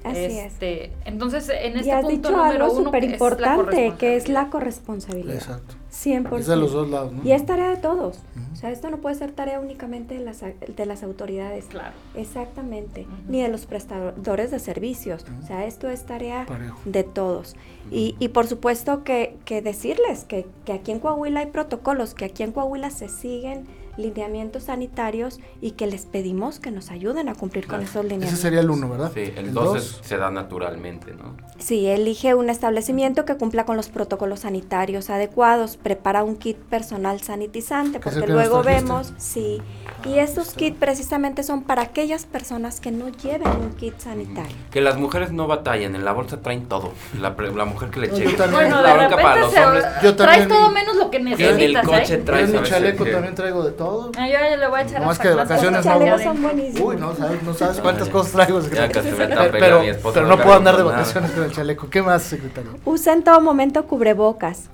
Así 0.04 0.18
es. 0.20 0.48
este, 0.48 0.92
Entonces, 1.06 1.50
en 1.50 1.78
Y 1.78 1.80
este 1.80 1.94
has 1.94 2.02
punto 2.02 2.18
dicho 2.30 2.32
número 2.32 2.66
algo 2.66 2.76
súper 2.84 3.06
es 3.06 3.14
importante, 3.14 3.94
que 3.98 4.18
es 4.18 4.28
la 4.28 4.50
corresponsabilidad. 4.50 5.36
Exacto. 5.36 5.76
100%. 5.94 6.40
Es 6.40 6.48
de 6.48 6.56
los 6.58 6.74
dos 6.74 6.90
lados, 6.90 7.14
¿no? 7.14 7.24
Y 7.24 7.32
es 7.32 7.46
tarea 7.46 7.70
de 7.70 7.78
todos. 7.78 8.20
O 8.52 8.56
sea, 8.58 8.72
esto 8.72 8.90
no 8.90 8.98
puede 8.98 9.16
ser 9.16 9.32
tarea 9.32 9.62
únicamente 9.62 10.16
de 10.16 10.20
las, 10.26 10.42
de 10.42 10.86
las 10.86 11.04
autoridades. 11.04 11.66
Claro. 11.68 11.94
Exactamente. 12.16 13.06
Ni 13.30 13.42
de 13.44 13.48
los 13.48 13.66
prestadores 13.66 14.52
de 14.52 14.60
servicios. 14.60 15.24
O 15.42 15.46
sea, 15.48 15.66
esto 15.66 15.90
es 15.90 16.04
tarea 16.06 16.46
Parejo. 16.48 16.78
de 16.84 17.04
todos. 17.04 17.56
Y, 17.92 18.16
y 18.20 18.30
por 18.30 18.48
supuesto 18.48 19.04
que, 19.06 19.38
que 19.46 19.62
decirles 19.62 20.26
que, 20.26 20.46
que 20.66 20.74
aquí 20.74 20.92
en 20.92 21.00
Coahuila 21.00 21.42
hay 21.42 21.46
protocolos, 21.48 22.14
que 22.14 22.26
aquí 22.26 22.44
en 22.44 22.52
Coahuila 22.52 22.90
se 22.90 23.08
siguen 23.08 23.68
lineamientos 23.98 24.64
sanitarios 24.64 25.40
y 25.62 25.72
que 25.72 25.88
les 25.88 26.06
pedimos 26.06 26.60
que 26.60 26.72
nos 26.72 26.92
ayuden 26.92 27.30
a 27.30 27.36
cumplir 27.36 27.68
con 27.68 27.82
esos 27.82 28.04
lineamientos. 28.04 28.34
Ese 28.34 28.42
sería 28.42 28.60
el 28.62 28.70
uno, 28.70 28.90
¿verdad? 28.90 29.12
Sí, 29.14 29.22
el 29.36 29.46
El 29.48 29.54
2 29.54 29.74
dos. 29.74 30.00
se 30.04 30.18
da 30.18 30.32
naturalmente, 30.32 31.14
¿no? 31.14 31.36
Sí, 31.60 31.86
elige 31.88 32.34
un 32.36 32.50
establecimiento 32.50 33.26
que 33.26 33.36
cumpla 33.38 33.66
con 33.66 33.78
los 33.78 33.90
protocolos 33.90 34.42
sanitarios 34.42 35.10
adecuados, 35.10 35.78
prepara 35.78 36.24
un 36.24 36.36
kit 36.36 36.58
personal 36.58 37.22
sanitizante, 37.22 38.00
porque 38.00 38.28
luego 38.28 38.64
vemos, 38.64 39.14
sí, 39.18 39.62
y 40.06 40.20
estos 40.20 40.48
está. 40.50 40.60
kits 40.60 40.78
precisamente 40.78 41.44
son 41.44 41.64
para 41.64 41.84
aquellas 41.84 42.26
personas 42.26 42.80
que 42.82 42.92
no 42.92 43.10
lleven 43.10 43.48
un 43.48 43.74
kit 43.74 43.98
sanitario. 44.00 44.56
Que 44.72 44.82
las 44.82 44.98
mujeres 44.98 45.32
no 45.32 45.48
batallen, 45.48 45.96
en 45.96 46.04
la 46.04 46.12
bolsa 46.12 46.42
traen 46.42 46.66
todo. 46.66 46.92
La, 47.20 47.36
pre- 47.36 47.54
la 47.54 47.66
mujer 47.66 47.90
que 47.90 48.00
le 48.02 48.08
No, 48.08 48.18
cheque. 48.18 48.32
yo 48.32 48.38
también. 48.38 48.70
Bueno, 48.70 48.82
la 48.82 49.08
de 49.08 49.16
para 49.16 49.40
los 49.40 49.56
hombres. 49.56 49.86
Yo 50.02 50.16
traes 50.16 50.48
todo 50.48 50.72
menos 50.72 50.96
lo 50.98 51.10
que 51.12 51.18
en 51.18 51.28
el 51.28 51.38
necesitas, 51.38 51.86
coche 51.86 52.14
¿eh? 52.16 52.18
traes 52.18 52.50
Yo 52.52 52.56
en 52.58 52.62
mi 52.64 52.68
chaleco 52.68 53.06
también 53.06 53.36
traigo 53.36 53.64
de 53.64 53.72
todo. 53.72 53.83
Ah, 54.18 54.28
yo 54.28 54.34
ya 54.34 54.56
le 54.58 54.68
voy 54.68 54.80
a 54.80 54.84
echar 54.84 55.02
No, 55.02 55.12
es 55.12 55.20
que 55.20 55.28
de 55.30 55.36
vacaciones 55.36 55.86
no 55.86 55.92
chalecos 55.92 56.20
ya 56.20 56.26
son 56.26 56.42
buenísimos. 56.42 56.88
Uy, 56.88 56.96
no 57.00 57.16
sabes, 57.16 57.44
no 57.44 57.54
sabes 57.54 57.80
cuántas 57.80 58.10
cosas 58.10 58.32
traigo, 58.34 58.62
secretario. 58.62 59.52
Pero, 59.52 59.82
pero, 60.14 60.28
no 60.28 60.38
puedo 60.38 60.54
andar 60.54 60.78
de 60.78 60.84
vacaciones 60.84 61.32
con 61.32 61.44
el 61.44 61.52
chaleco. 61.52 61.90
¿Qué 61.90 62.02
más, 62.02 62.24
secretario? 62.24 62.72
Usa 62.86 63.14
en 63.14 63.24
todo 63.24 63.42
momento 63.42 63.86
cubrebocas. 63.86 64.70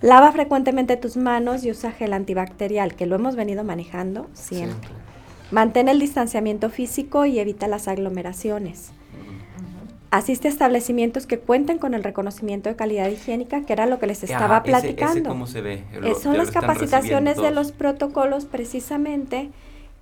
Lava 0.00 0.32
frecuentemente 0.32 0.96
tus 0.96 1.16
manos 1.16 1.64
y 1.64 1.70
usa 1.70 1.92
gel 1.92 2.12
antibacterial, 2.12 2.94
que 2.94 3.06
lo 3.06 3.16
hemos 3.16 3.36
venido 3.36 3.64
manejando 3.64 4.28
siempre. 4.34 4.90
Mantén 5.50 5.88
el 5.88 5.98
distanciamiento 5.98 6.68
físico 6.68 7.24
y 7.24 7.38
evita 7.38 7.68
las 7.68 7.88
aglomeraciones. 7.88 8.92
Asiste 10.14 10.46
a 10.46 10.50
establecimientos 10.52 11.26
que 11.26 11.40
cuenten 11.40 11.78
con 11.78 11.92
el 11.92 12.04
reconocimiento 12.04 12.68
de 12.68 12.76
calidad 12.76 13.08
higiénica, 13.08 13.62
que 13.66 13.72
era 13.72 13.86
lo 13.86 13.98
que 13.98 14.06
les 14.06 14.22
estaba 14.22 14.62
platicando. 14.62 15.12
ese 15.18 15.22
¿Cómo 15.24 15.48
se 15.48 15.60
ve? 15.60 15.82
Lo- 15.92 16.06
Eh, 16.06 16.14
son 16.14 16.36
las 16.36 16.52
capacitaciones 16.52 17.36
de 17.36 17.50
los 17.50 17.72
protocolos 17.72 18.44
precisamente 18.44 19.50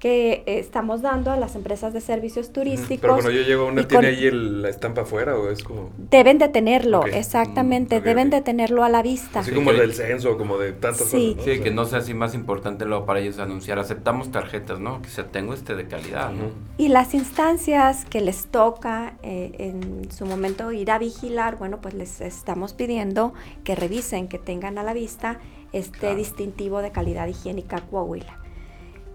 que 0.02 0.42
eh, 0.46 0.58
estamos 0.58 1.00
dando 1.00 1.30
a 1.30 1.36
las 1.36 1.54
empresas 1.54 1.92
de 1.92 2.00
servicios 2.00 2.52
turísticos. 2.52 2.98
Pero 3.02 3.12
cuando 3.14 3.30
yo 3.30 3.42
llego, 3.42 3.66
¿una 3.66 3.82
y 3.82 3.84
tiene 3.84 4.08
con- 4.08 4.14
ahí 4.16 4.26
el- 4.26 4.62
la 4.62 4.68
estampa 4.68 5.02
afuera 5.02 5.36
o 5.38 5.48
es 5.48 5.62
como 5.62 5.90
Deben 6.10 6.38
de 6.38 6.48
tenerlo, 6.48 7.06
exactamente, 7.06 8.00
deben 8.00 8.26
ok. 8.26 8.32
de 8.34 8.40
tenerlo 8.40 8.82
a 8.82 8.88
la 8.88 9.00
vista. 9.02 9.38
así 9.40 9.50
Sí, 9.50 9.54
como 9.54 9.70
el 9.70 9.76
del 9.78 9.94
censo, 9.94 10.36
como 10.36 10.58
de 10.58 10.72
tantas 10.72 11.06
Sí. 11.08 11.34
cosas? 11.34 11.44
Sí, 11.44 11.50
O 11.52 11.54
sea, 11.54 11.62
que 11.62 11.70
no 11.70 11.84
sea 11.84 12.00
así 12.00 12.14
más 12.14 12.34
importante 12.34 12.84
luego 12.84 13.06
para 13.06 13.20
ellos 13.20 13.38
anunciar. 13.38 13.78
Aceptamos 13.78 14.32
tarjetas, 14.32 14.80
¿no? 14.80 15.00
Que 15.02 15.08
se 15.08 15.22
tengo 15.22 15.54
este 15.54 15.76
de 15.76 15.86
calidad, 15.86 16.32
¿no? 16.32 16.46
Y 16.78 16.88
las 16.88 17.14
instancias 17.14 18.04
que 18.04 18.20
les 18.20 18.46
toca 18.46 19.14
eh, 19.22 19.52
en 19.58 20.10
su 20.10 20.26
momento 20.26 20.72
ir 20.72 20.90
a 20.90 20.98
vigilar, 20.98 21.58
bueno, 21.58 21.80
pues 21.80 21.94
les 21.94 22.20
estamos 22.20 22.72
pidiendo 22.72 23.34
que 23.62 23.76
revisen, 23.76 24.26
que 24.26 24.40
tengan 24.40 24.78
a 24.78 24.82
la 24.82 24.94
vista 24.94 25.38
este 25.72 25.96
Claro. 26.00 26.16
distintivo 26.16 26.82
de 26.82 26.90
calidad 26.90 27.28
higiénica 27.28 27.80
Coahuila. 27.82 28.41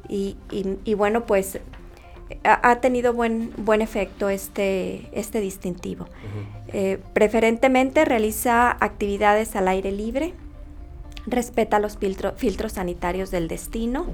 Y, 0.10 0.38
y- 0.52 0.78
y 0.86 0.94
bueno, 0.94 1.26
pues 1.26 1.60
ha, 2.44 2.70
ha 2.72 2.80
tenido 2.82 3.14
buen, 3.14 3.52
buen 3.58 3.82
efecto 3.82 4.30
este, 4.30 5.08
este 5.12 5.40
distintivo. 5.42 6.08
Eh, 6.74 7.00
preferentemente 7.14 8.04
realiza 8.06 8.72
actividades 8.72 9.56
al 9.56 9.68
aire 9.70 9.92
libre, 9.92 10.34
respeta 11.26 11.80
los 11.80 11.98
filtro- 12.00 12.34
filtros 12.36 12.74
sanitarios 12.74 13.32
del 13.32 13.48
destino, 13.48 14.06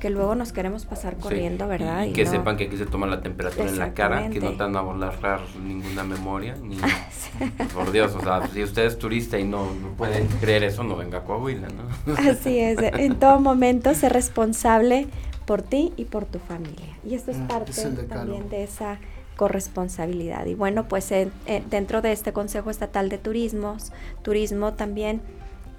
que 0.00 0.10
luego 0.10 0.34
nos 0.34 0.52
queremos 0.52 0.84
pasar 0.84 1.14
Sí. 1.14 1.20
corriendo, 1.22 1.66
¿verdad? 1.66 2.04
Y, 2.04 2.10
Y 2.10 2.12
que 2.12 2.24
no- 2.24 2.30
sepan 2.30 2.56
que 2.58 2.64
aquí 2.64 2.76
se 2.76 2.84
toma 2.84 3.06
la 3.06 3.22
temperatura 3.22 3.68
en 3.70 3.78
la 3.78 3.94
cara, 3.94 4.28
que 4.28 4.38
no 4.40 4.50
te 4.50 4.56
van 4.62 4.76
a 4.76 4.82
borrar 4.82 5.40
ninguna 5.62 6.04
memoria, 6.04 6.56
ni... 6.62 6.76
Por 7.74 7.90
Dios, 7.90 8.14
o 8.14 8.20
sea, 8.20 8.46
si 8.48 8.62
usted 8.62 8.84
es 8.84 8.98
turista 8.98 9.38
y 9.38 9.44
no, 9.44 9.64
no 9.72 9.88
puede 9.96 10.26
creer 10.40 10.64
eso, 10.64 10.84
no 10.84 10.96
venga 10.96 11.18
a 11.18 11.24
Coahuila, 11.24 11.68
¿no? 11.68 12.14
Así 12.30 12.58
es, 12.58 12.76
en 12.80 13.18
todo 13.18 13.40
momento 13.40 13.94
ser 13.94 14.12
responsable 14.12 15.06
por 15.46 15.62
ti 15.62 15.92
y 15.96 16.04
por 16.06 16.24
tu 16.24 16.38
familia. 16.38 16.96
Y 17.04 17.14
esto 17.14 17.30
es 17.30 17.38
Mm, 17.38 17.46
parte 17.46 17.70
es 17.70 18.08
también 18.08 18.48
de 18.48 18.62
esa 18.64 18.98
corresponsabilidad. 19.36 20.46
Y 20.46 20.54
bueno, 20.54 20.86
pues 20.88 21.10
en- 21.12 21.32
en- 21.46 21.68
dentro 21.70 22.02
de 22.02 22.12
este 22.12 22.32
Consejo 22.32 22.70
Estatal 22.70 23.08
de 23.08 23.18
Turismos, 23.18 23.92
Turismo 24.22 24.74
también 24.74 25.20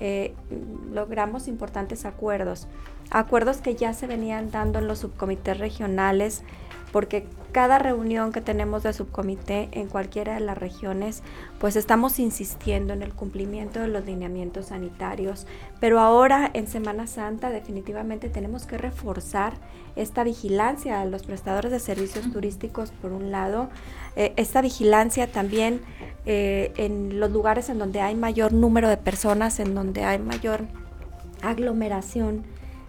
eh, 0.02 0.34
logramos 0.94 1.48
importantes 1.48 2.04
acuerdos. 2.04 2.68
Acuerdos 3.12 3.58
que 3.58 3.76
ya 3.76 3.94
se 3.94 4.08
venían 4.08 4.52
dando 4.52 4.80
en 4.80 4.90
los 4.90 5.00
subcomités 5.00 5.58
regionales, 5.58 6.44
porque 6.96 7.28
cada 7.52 7.78
reunión 7.78 8.32
que 8.32 8.40
tenemos 8.40 8.84
de 8.84 8.94
subcomité 8.94 9.68
en 9.74 9.90
cualquiera 9.90 10.36
de 10.36 10.40
las 10.40 10.58
regiones, 10.58 11.24
pues 11.60 11.76
estamos 11.76 12.20
insistiendo 12.20 12.94
en 12.94 13.02
el 13.02 13.12
cumplimiento 13.12 13.82
de 13.82 13.90
los 13.90 14.06
lineamientos 14.06 14.68
sanitarios. 14.68 15.46
Pero 15.82 16.00
ahora 16.00 16.50
en 16.54 16.68
Semana 16.68 17.06
Santa 17.06 17.50
definitivamente 17.50 18.30
tenemos 18.30 18.66
que 18.66 18.78
reforzar 18.78 19.56
esta 19.98 20.24
vigilancia 20.24 21.02
a 21.02 21.06
los 21.06 21.24
prestadores 21.24 21.70
de 21.70 21.82
servicios 21.82 22.32
turísticos, 22.32 22.92
por 23.02 23.12
un 23.12 23.30
lado, 23.30 23.68
eh, 24.16 24.32
esta 24.38 24.62
vigilancia 24.62 25.30
también 25.30 25.82
eh, 26.26 26.72
en 26.78 27.20
los 27.20 27.30
lugares 27.30 27.68
en 27.68 27.78
donde 27.78 28.00
hay 28.00 28.16
mayor 28.16 28.54
número 28.54 28.88
de 28.88 28.96
personas, 28.96 29.60
en 29.60 29.76
donde 29.76 30.06
hay 30.06 30.20
mayor 30.20 30.62
aglomeración 31.42 32.46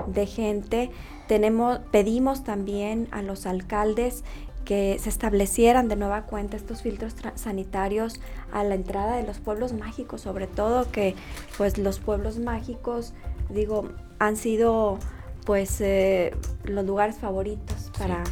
de 0.07 0.27
gente. 0.27 0.91
Tenemos, 1.29 1.81
pedimos 1.91 2.45
también 2.45 3.09
a 3.11 3.23
los 3.23 3.47
alcaldes 3.47 4.25
que 4.67 4.99
se 5.01 5.09
establecieran 5.09 5.89
de 5.89 5.97
nueva 5.97 6.23
cuenta 6.23 6.57
estos 6.57 6.83
filtros 6.83 7.15
sanitarios 7.37 8.21
a 8.53 8.65
la 8.65 8.75
entrada 8.75 9.17
de 9.17 9.23
los 9.23 9.39
pueblos 9.39 9.73
mágicos, 9.73 10.21
sobre 10.21 10.49
todo 10.49 10.91
que 10.91 11.15
pues 11.57 11.79
los 11.79 12.01
pueblos 12.01 12.39
mágicos, 12.39 13.15
digo, 13.49 13.89
han 14.19 14.37
sido 14.37 14.99
pues 15.47 15.81
eh, 15.81 16.35
los 16.65 16.85
lugares 16.85 17.17
favoritos 17.19 17.93
para, 17.97 18.25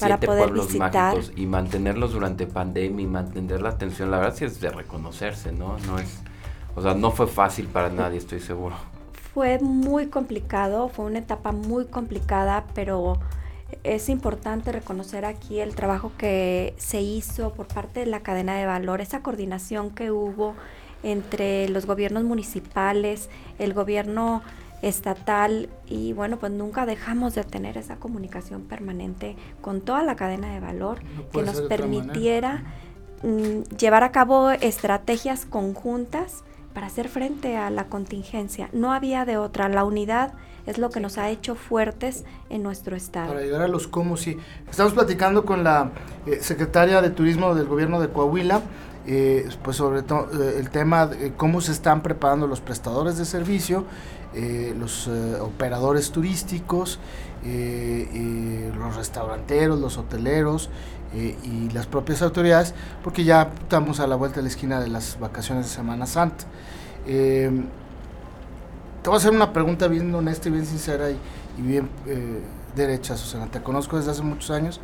para 0.00 0.18
poder 0.18 0.52
visitar. 0.52 1.16
y 1.36 1.46
mantenerlos 1.46 2.12
durante 2.12 2.48
pandemia 2.48 3.04
y 3.04 3.06
mantener 3.06 3.62
la 3.62 3.68
atención, 3.68 4.10
la 4.10 4.18
verdad 4.18 4.34
sí 4.36 4.44
es 4.44 4.60
de 4.60 4.70
reconocerse, 4.70 5.52
¿no? 5.52 5.78
No 5.86 6.00
es, 6.00 6.18
o 6.74 6.82
sea, 6.82 6.94
no 6.94 7.12
fue 7.12 7.28
fácil 7.28 7.68
para 7.68 7.88
nadie, 7.90 8.18
estoy 8.18 8.40
seguro. 8.40 8.74
Fue 9.36 9.58
muy 9.58 10.06
complicado, 10.06 10.88
fue 10.88 11.04
una 11.04 11.18
etapa 11.18 11.52
muy 11.52 11.84
complicada, 11.84 12.64
pero 12.74 13.18
es 13.84 14.08
importante 14.08 14.72
reconocer 14.72 15.26
aquí 15.26 15.60
el 15.60 15.74
trabajo 15.74 16.10
que 16.16 16.72
se 16.78 17.02
hizo 17.02 17.52
por 17.52 17.66
parte 17.66 18.00
de 18.00 18.06
la 18.06 18.20
cadena 18.20 18.56
de 18.56 18.64
valor, 18.64 19.02
esa 19.02 19.20
coordinación 19.22 19.90
que 19.90 20.10
hubo 20.10 20.54
entre 21.02 21.68
los 21.68 21.84
gobiernos 21.84 22.24
municipales, 22.24 23.28
el 23.58 23.74
gobierno 23.74 24.40
estatal 24.80 25.68
y 25.86 26.14
bueno, 26.14 26.38
pues 26.38 26.52
nunca 26.52 26.86
dejamos 26.86 27.34
de 27.34 27.44
tener 27.44 27.76
esa 27.76 27.96
comunicación 27.96 28.62
permanente 28.62 29.36
con 29.60 29.82
toda 29.82 30.02
la 30.02 30.16
cadena 30.16 30.54
de 30.54 30.60
valor 30.60 31.00
que 31.30 31.42
nos 31.42 31.60
permitiera 31.60 32.64
mm, 33.22 33.76
llevar 33.76 34.02
a 34.02 34.12
cabo 34.12 34.50
estrategias 34.50 35.44
conjuntas 35.44 36.42
para 36.76 36.88
hacer 36.88 37.08
frente 37.08 37.56
a 37.56 37.70
la 37.70 37.86
contingencia. 37.86 38.68
No 38.74 38.92
había 38.92 39.24
de 39.24 39.38
otra, 39.38 39.66
la 39.70 39.82
unidad 39.82 40.34
es 40.66 40.76
lo 40.76 40.90
que 40.90 41.00
nos 41.00 41.16
ha 41.16 41.30
hecho 41.30 41.54
fuertes 41.54 42.26
en 42.50 42.62
nuestro 42.62 42.94
estado. 42.94 43.28
Para 43.28 43.40
llegar 43.40 43.62
a 43.62 43.68
los 43.68 43.88
cómo, 43.88 44.18
sí. 44.18 44.36
Estamos 44.68 44.92
platicando 44.92 45.46
con 45.46 45.64
la 45.64 45.92
eh, 46.26 46.40
secretaria 46.42 47.00
de 47.00 47.08
Turismo 47.08 47.54
del 47.54 47.64
gobierno 47.64 47.98
de 47.98 48.10
Coahuila, 48.10 48.60
eh, 49.06 49.48
pues 49.62 49.78
sobre 49.78 50.02
todo 50.02 50.28
eh, 50.38 50.58
el 50.58 50.68
tema 50.68 51.06
de 51.06 51.32
cómo 51.32 51.62
se 51.62 51.72
están 51.72 52.02
preparando 52.02 52.46
los 52.46 52.60
prestadores 52.60 53.16
de 53.16 53.24
servicio, 53.24 53.86
los 54.78 55.08
operadores 55.40 56.10
turísticos, 56.10 56.98
los 57.42 58.96
restauranteros, 58.96 59.80
los 59.80 59.96
hoteleros 59.96 60.68
y 61.16 61.70
las 61.72 61.86
propias 61.86 62.22
autoridades, 62.22 62.74
porque 63.02 63.24
ya 63.24 63.50
estamos 63.62 64.00
a 64.00 64.06
la 64.06 64.16
vuelta 64.16 64.36
de 64.36 64.42
la 64.42 64.48
esquina 64.48 64.80
de 64.80 64.88
las 64.88 65.18
vacaciones 65.18 65.66
de 65.66 65.70
Semana 65.72 66.06
Santa. 66.06 66.44
Te 69.06 69.10
voy 69.10 69.18
a 69.18 69.18
hacer 69.18 69.30
una 69.30 69.52
pregunta 69.52 69.86
bien 69.86 70.12
honesta 70.12 70.48
y 70.48 70.50
bien 70.50 70.66
sincera 70.66 71.08
y, 71.08 71.16
bien 71.58 71.88
eh, 72.08 72.40
derecha, 72.74 73.16
Susana. 73.16 73.46
Te 73.46 73.62
conozco 73.62 73.96
desde 73.96 74.10
hace 74.10 74.22
muchos 74.22 74.50
años 74.50 74.80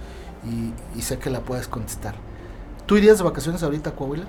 y, 0.94 1.02
sé 1.02 1.18
que 1.18 1.28
la 1.28 1.40
puedes 1.40 1.66
contestar. 1.66 2.14
¿Tú 2.86 2.96
irías 2.96 3.18
de 3.18 3.24
vacaciones 3.24 3.64
ahorita 3.64 3.90
a 3.90 3.96
Coahuila? 3.96 4.26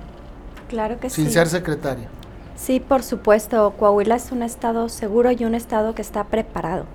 Claro 0.67 1.00
que 1.00 1.12
sí. 1.12 1.22
Sin 1.22 1.31
ser 1.31 1.48
secretaria. 1.48 2.07
Sí, 2.55 2.79
por 2.79 3.03
supuesto. 3.03 3.72
Coahuila 3.77 4.15
es 4.15 4.31
un 4.31 4.41
estado 4.41 4.89
seguro 4.89 5.29
y 5.29 5.45
un 5.45 5.53
estado 5.53 5.93
que 5.93 6.01
está 6.01 6.24
preparado. 6.24 6.86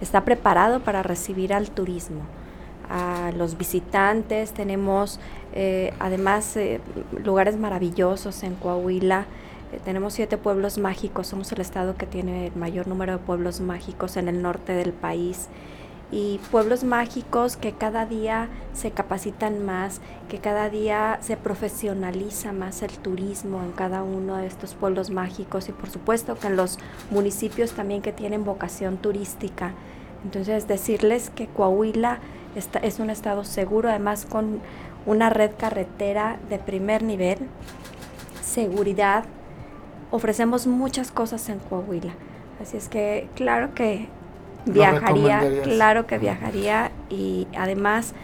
Está 0.00 0.24
preparado 0.24 0.78
para 0.78 1.02
recibir 1.02 1.52
al 1.54 1.72
turismo, 1.72 2.20
a 2.88 3.32
los 3.36 3.58
visitantes. 3.58 4.52
Tenemos 4.52 5.20
eh, 5.54 5.92
además 5.98 6.56
eh, 6.56 6.80
lugares 7.24 7.56
maravillosos 7.56 8.42
en 8.42 8.54
Coahuila 8.54 9.26
eh, 9.74 9.80
tenemos 9.84 10.14
siete 10.14 10.38
pueblos 10.38 10.78
mágicos, 10.78 11.26
somos 11.26 11.50
el 11.52 11.60
estado 11.60 11.96
que 11.96 12.06
tiene 12.06 12.48
el 12.48 12.56
mayor 12.56 12.86
número 12.86 13.12
de 13.12 13.18
pueblos 13.18 13.60
mágicos 13.60 14.16
en 14.16 14.28
el 14.28 14.40
norte 14.40 14.72
del 14.72 14.92
país 14.92 15.48
y 16.12 16.38
pueblos 16.52 16.84
mágicos 16.84 17.56
que 17.56 17.72
cada 17.72 18.06
día 18.06 18.48
se 18.72 18.92
capacitan 18.92 19.64
más, 19.64 20.00
que 20.28 20.38
cada 20.38 20.70
día 20.70 21.18
se 21.22 21.36
profesionaliza 21.36 22.52
más 22.52 22.82
el 22.82 22.90
turismo 22.90 23.62
en 23.62 23.72
cada 23.72 24.04
uno 24.04 24.36
de 24.36 24.46
estos 24.46 24.74
pueblos 24.74 25.10
mágicos 25.10 25.68
y 25.68 25.72
por 25.72 25.90
supuesto 25.90 26.36
que 26.36 26.46
en 26.46 26.56
los 26.56 26.78
municipios 27.10 27.72
también 27.72 28.00
que 28.00 28.12
tienen 28.12 28.44
vocación 28.44 28.98
turística. 28.98 29.72
Entonces 30.24 30.68
decirles 30.68 31.30
que 31.30 31.48
Coahuila 31.48 32.20
es 32.54 32.98
un 32.98 33.10
estado 33.10 33.44
seguro, 33.44 33.88
además 33.88 34.26
con 34.28 34.60
una 35.06 35.30
red 35.30 35.50
carretera 35.58 36.38
de 36.48 36.58
primer 36.58 37.02
nivel, 37.02 37.38
seguridad, 38.42 39.24
ofrecemos 40.10 40.66
muchas 40.66 41.10
cosas 41.10 41.48
en 41.48 41.58
Coahuila. 41.58 42.12
Así 42.62 42.76
es 42.76 42.88
que 42.88 43.28
claro 43.34 43.74
que 43.74 44.08
viajaría, 44.66 45.42
claro 45.62 46.06
que 46.06 46.18
viajaría 46.18 46.90
y 47.10 47.46
además 47.56 48.14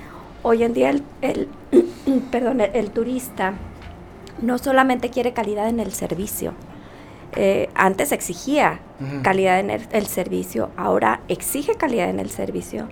hoy 0.43 0.63
en 0.63 0.73
día 0.73 0.91
el, 0.91 1.49
perdón, 2.31 2.61
el, 2.61 2.91
turista 2.91 3.55
no 4.41 4.59
solamente 4.59 5.11
quiere 5.11 5.33
calidad 5.33 5.69
en 5.69 5.81
el 5.81 5.93
servicio, 5.93 6.55
eh, 7.37 7.69
antes 7.75 8.13
exigía 8.13 8.81
calidad 9.23 9.61
en 9.61 9.71
el, 9.71 10.07
servicio, 10.07 10.71
ahora 10.77 11.21
exige 11.29 11.75
calidad 11.75 12.11
en 12.11 12.21
el 12.21 12.31
servicio, 12.31 12.89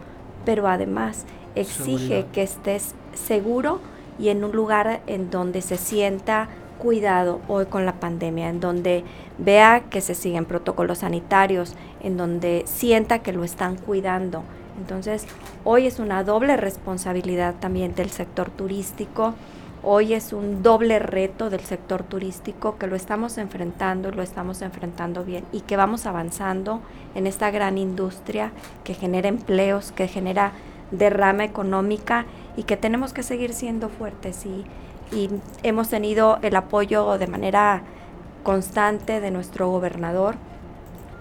pero 0.49 0.67
además 0.67 1.27
exige 1.57 2.25
que 2.33 2.43
estés 2.43 2.95
seguro 3.13 3.81
y 4.19 4.31
en 4.31 4.43
un 4.45 4.53
lugar 4.53 5.03
en 5.07 5.31
donde 5.31 5.61
se 5.61 5.77
sienta 5.77 6.49
cuidado 6.79 7.43
hoy 7.49 7.67
con 7.67 7.85
la 7.85 8.01
pandemia, 8.01 8.49
en 8.49 8.59
donde 8.59 9.05
vea 9.37 9.83
que 9.91 10.01
se 10.01 10.15
siguen 10.15 10.47
protocolos 10.47 11.01
sanitarios, 11.01 11.75
en 12.01 12.17
donde 12.17 12.63
sienta 12.65 13.19
que 13.19 13.35
lo 13.35 13.45
están 13.45 13.77
cuidando. 13.77 14.43
Entonces, 14.81 15.27
hoy 15.65 15.87
es 15.87 15.99
una 15.99 16.25
doble 16.25 16.57
responsabilidad 16.57 17.57
también 17.61 17.95
del 17.95 18.09
sector 18.09 18.49
turístico, 18.49 19.35
hoy 19.83 20.15
es 20.15 20.33
un 20.33 20.63
doble 20.63 20.99
reto 20.99 21.51
del 21.51 21.61
sector 21.61 22.03
turístico 22.03 22.79
que 22.79 22.87
lo 22.87 22.97
estamos 22.97 23.39
enfrentando, 23.39 24.11
lo 24.11 24.23
estamos 24.23 24.63
enfrentando 24.63 25.25
bien 25.25 25.45
y 25.53 25.61
que 25.61 25.77
vamos 25.77 26.07
avanzando 26.07 26.81
en 27.15 27.27
esta 27.27 27.51
gran 27.51 27.79
industria 27.79 28.53
que 28.85 28.95
genera 28.95 29.29
empleos, 29.29 29.93
que 29.93 30.09
genera 30.09 30.53
derrama 30.91 31.45
económica 31.45 32.27
y 32.57 32.65
que 32.65 32.77
tenemos 32.77 33.13
que 33.13 33.23
seguir 33.23 33.53
siendo 33.53 33.89
fuertes 33.89 34.47
y, 34.47 34.65
hemos 35.63 35.89
tenido 35.89 36.39
el 36.43 36.55
apoyo 36.55 37.17
de 37.17 37.27
manera 37.27 37.81
constante 38.43 39.23
de 39.23 39.31
nuestro 39.31 39.71
gobernador, 39.71 40.35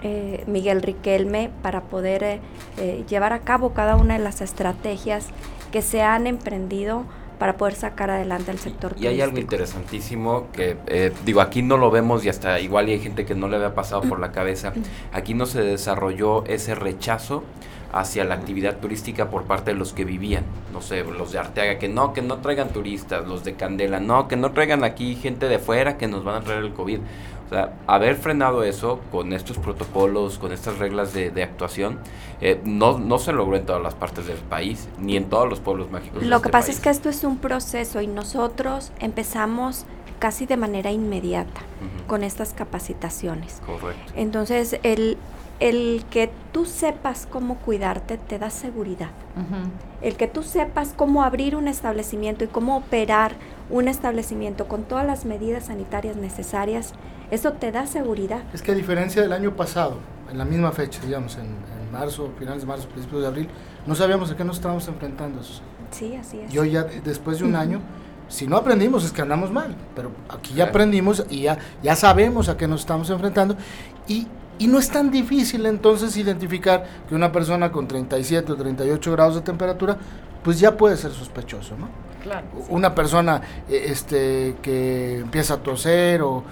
eh, 0.03 0.43
Miguel 0.45 0.81
Riquelme, 0.81 1.51
para 1.61 1.83
poder 1.83 2.21
eh, 2.21 2.41
eh, 2.79 3.05
llevar 3.07 3.31
a 3.31 3.39
cabo 3.39 3.69
cada 3.69 3.95
una 3.95 4.17
de 4.17 4.23
las 4.25 4.41
estrategias 4.41 5.27
que 5.71 5.81
se 5.81 6.01
han 6.01 6.27
emprendido 6.27 7.05
para 7.38 7.58
poder 7.58 7.75
sacar 7.75 8.10
adelante 8.10 8.51
el 8.51 8.60
sector 8.60 8.96
y, 8.98 9.03
Y 9.03 9.08
hay 9.08 9.22
algo 9.22 9.38
interesantísimo 9.38 10.48
que, 10.51 10.77
digo, 11.25 11.41
aquí 11.41 11.62
no 11.62 11.77
lo 11.77 11.91
vemos 11.91 12.25
y 12.25 12.29
hasta 12.29 12.60
igual 12.60 12.88
hay 12.88 13.00
gente 13.00 13.25
que 13.25 13.36
no 13.36 13.48
le 13.48 13.58
había 13.58 13.75
pasado 13.75 14.01
por 14.01 14.20
la 14.20 14.32
cabeza. 14.32 14.74
Aquí 15.13 15.34
no 15.34 15.46
se 15.46 15.62
desarrolló 15.62 16.46
ese 16.46 16.75
rechazo 16.75 17.44
hacia 17.91 18.24
la 18.24 18.36
actividad 18.36 18.77
turística 18.77 19.29
por 19.29 19.44
parte 19.44 19.72
de 19.72 19.77
los 19.77 19.94
que 19.94 20.06
vivían, 20.06 20.44
no 20.74 20.82
sé, 20.82 21.03
los 21.03 21.32
de 21.32 21.39
Arteaga, 21.39 21.79
que 21.79 21.88
no, 21.88 22.13
que 22.13 22.22
no 22.22 22.38
traigan 22.38 22.70
turistas, 22.70 23.27
los 23.27 23.44
de 23.44 23.56
Candela, 23.56 24.00
no, 24.00 24.27
que 24.27 24.36
no 24.36 24.51
traigan 24.51 24.84
aquí 24.84 25.15
gente 25.15 25.48
de 25.48 25.60
fuera 25.60 25.98
que 25.98 26.08
nos 26.08 26.24
van 26.24 26.36
a 26.36 26.41
traer 26.41 26.63
el 26.63 26.74
COVID. 26.74 27.00
O 27.48 27.50
sea, 27.50 27.74
haber 27.88 28.17
frenado 28.17 28.63
eso 28.63 29.00
con 29.10 29.32
estos 29.32 29.58
protocolos, 29.58 30.38
con 30.38 30.51
estas 30.51 30.79
reglas 30.79 31.13
de, 31.13 31.44
actuación, 31.44 31.98
eh, 32.41 32.60
no, 32.65 32.98
no 33.00 33.20
se 33.20 33.32
logró 33.32 33.56
en 33.56 33.65
todas 33.65 33.82
las 33.82 33.96
partes 33.96 34.27
del 34.27 34.38
país, 34.38 34.89
ni 35.00 35.15
en 35.15 35.29
todos 35.29 35.48
los 35.48 35.62
pueblos 35.62 35.89
mágicos. 35.89 36.24
Lo 36.24 36.41
que 36.41 36.50
este 36.50 36.50
pasa 36.50 36.72
es 36.72 36.82
que 36.82 36.89
esto 36.89 37.08
es 37.08 37.24
un 37.24 37.38
proceso 37.38 38.01
y 38.01 38.08
nosotros 38.08 38.91
empezamos 39.00 39.86
casi 40.20 40.46
de 40.46 40.58
manera 40.58 40.91
inmediata 40.91 41.62
con 42.08 42.24
estas 42.24 42.53
capacitaciones. 42.53 43.62
Correcto. 43.65 44.12
Entonces, 44.15 44.79
el, 44.84 45.17
el 45.59 46.05
que 46.09 46.29
tú 46.51 46.65
sepas 46.65 47.27
cómo 47.29 47.57
cuidarte 47.57 48.17
te 48.17 48.37
da 48.37 48.49
seguridad. 48.49 49.09
El 50.01 50.15
que 50.15 50.27
tú 50.27 50.43
sepas 50.43 50.93
cómo 50.95 51.23
abrir 51.23 51.55
un 51.55 51.67
establecimiento 51.67 52.43
y 52.43 52.47
cómo 52.47 52.77
operar 52.77 53.33
un 53.69 53.87
establecimiento 53.87 54.67
con 54.67 54.83
todas 54.83 55.05
las 55.05 55.25
medidas 55.25 55.65
sanitarias 55.65 56.15
necesarias, 56.15 56.93
eso 57.31 57.53
te 57.53 57.71
da 57.71 57.87
seguridad. 57.87 58.43
Es 58.53 58.61
que 58.61 58.71
a 58.71 58.75
diferencia 58.75 59.21
del 59.21 59.33
año 59.33 59.55
pasado, 59.55 59.97
en 60.31 60.37
la 60.37 60.45
misma 60.45 60.71
fecha, 60.71 61.01
digamos, 61.05 61.37
en, 61.37 61.67
marzo, 61.91 62.31
finales 62.37 62.61
de 62.61 62.67
marzo, 62.67 62.89
principios 62.89 63.21
de 63.21 63.27
abril, 63.27 63.49
no 63.85 63.95
sabíamos 63.95 64.29
a 64.29 64.35
qué 64.35 64.43
nos 64.43 64.57
estábamos 64.57 64.87
enfrentando. 64.89 65.41
Sí, 65.91 66.15
así 66.15 66.41
es. 66.41 66.51
Yo 66.51 66.65
ya 66.65 66.83
después 66.83 67.39
de 67.39 67.45
un 67.45 67.55
año, 67.55 67.79
si 68.27 68.45
no 68.45 68.57
aprendimos 68.57 69.05
es 69.05 69.13
que 69.13 69.21
andamos 69.21 69.51
mal, 69.51 69.73
pero 69.95 70.11
aquí 70.29 70.53
ya 70.53 70.65
aprendimos 70.65 71.25
y 71.29 71.43
ya, 71.43 71.57
ya 71.81 71.95
sabemos 71.95 72.49
a 72.49 72.57
qué 72.57 72.67
nos 72.67 72.81
estamos 72.81 73.09
enfrentando 73.09 73.55
y 74.07 74.27
y 74.59 74.67
no 74.67 74.79
es 74.79 74.89
tan 74.89 75.11
difícil 75.11 75.65
entonces 75.65 76.15
identificar 76.17 76.85
que 77.07 77.15
una 77.15 77.31
persona 77.31 77.71
con 77.71 77.87
37 77.87 78.51
o 78.51 78.55
38 78.55 79.11
grados 79.11 79.35
de 79.35 79.41
temperatura, 79.41 79.97
pues 80.43 80.59
ya 80.59 80.75
puede 80.77 80.97
ser 80.97 81.11
sospechoso, 81.11 81.75
¿no? 81.77 81.89
Claro. 82.23 82.47
Una 82.69 82.93
persona 82.95 83.41
eh, 83.69 83.85
este, 83.87 84.55
que 84.61 85.19
empieza 85.19 85.55
a 85.55 85.57
toser 85.57 86.21
o, 86.21 86.43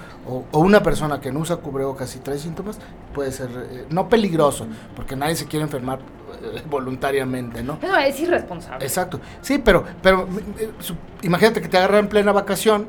o, 0.51 0.59
una 0.59 0.81
persona 0.81 1.19
que 1.19 1.31
no 1.31 1.39
usa 1.39 1.57
cubrebocas 1.57 2.15
y 2.15 2.19
trae 2.19 2.38
síntomas 2.38 2.79
puede 3.13 3.31
ser 3.31 3.50
eh, 3.71 3.85
no 3.89 4.07
peligroso, 4.07 4.67
porque 4.95 5.15
nadie 5.15 5.35
se 5.35 5.45
quiere 5.47 5.63
enfermar 5.65 6.00
eh, 6.00 6.62
voluntariamente, 6.69 7.63
¿no? 7.63 7.79
Eso 7.81 7.97
es 7.97 8.19
irresponsable. 8.19 8.85
Exacto. 8.85 9.19
Sí, 9.41 9.57
pero, 9.57 9.83
pero 10.01 10.27
eh, 10.59 10.69
su- 10.79 10.95
imagínate 11.24 11.62
que 11.62 11.67
te 11.67 11.77
agarran 11.77 12.01
en 12.05 12.09
plena 12.09 12.31
vacación. 12.31 12.85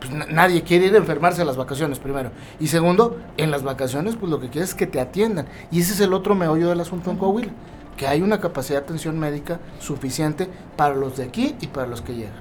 Pues 0.00 0.12
na- 0.12 0.26
nadie 0.26 0.62
quiere 0.62 0.86
ir 0.86 0.94
a 0.94 0.98
enfermarse 0.98 1.42
a 1.42 1.44
las 1.44 1.56
vacaciones, 1.56 1.98
primero. 1.98 2.30
Y 2.58 2.68
segundo, 2.68 3.18
en 3.36 3.50
las 3.50 3.62
vacaciones, 3.62 4.16
pues 4.16 4.30
lo 4.30 4.40
que 4.40 4.48
quieres 4.48 4.70
es 4.70 4.74
que 4.74 4.86
te 4.86 4.98
atiendan. 5.00 5.46
Y 5.70 5.80
ese 5.80 5.92
es 5.92 6.00
el 6.00 6.12
otro 6.14 6.34
meollo 6.34 6.68
del 6.70 6.80
asunto 6.80 7.10
en 7.10 7.16
Coahuila. 7.18 7.52
Que 7.96 8.06
hay 8.06 8.22
una 8.22 8.40
capacidad 8.40 8.78
de 8.80 8.84
atención 8.86 9.18
médica 9.18 9.60
suficiente 9.78 10.48
para 10.76 10.94
los 10.94 11.18
de 11.18 11.24
aquí 11.24 11.54
y 11.60 11.66
para 11.66 11.86
los 11.86 12.00
que 12.00 12.14
llegan. 12.14 12.32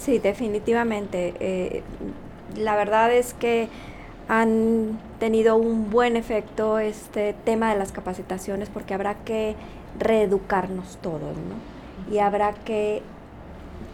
Sí, 0.00 0.18
definitivamente. 0.18 1.34
Eh, 1.38 1.82
la 2.56 2.74
verdad 2.74 3.12
es 3.12 3.34
que 3.34 3.68
han 4.28 4.98
tenido 5.20 5.56
un 5.56 5.90
buen 5.90 6.16
efecto 6.16 6.78
este 6.80 7.34
tema 7.44 7.72
de 7.72 7.78
las 7.78 7.92
capacitaciones 7.92 8.68
porque 8.68 8.94
habrá 8.94 9.14
que 9.14 9.54
reeducarnos 9.98 10.98
todos, 11.02 11.20
¿no? 11.36 12.12
Y 12.14 12.18
habrá 12.18 12.52
que, 12.54 13.02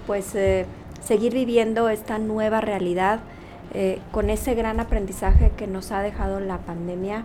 pues, 0.07 0.35
eh, 0.35 0.65
seguir 1.03 1.33
viviendo 1.35 1.89
esta 1.89 2.19
nueva 2.19 2.61
realidad 2.61 3.21
eh, 3.75 4.01
con 4.13 4.31
ese 4.31 4.55
gran 4.55 4.81
aprendizaje 4.81 5.53
que 5.57 5.67
nos 5.67 5.93
ha 5.93 6.01
dejado 6.01 6.41
la 6.41 6.59
pandemia. 6.59 7.25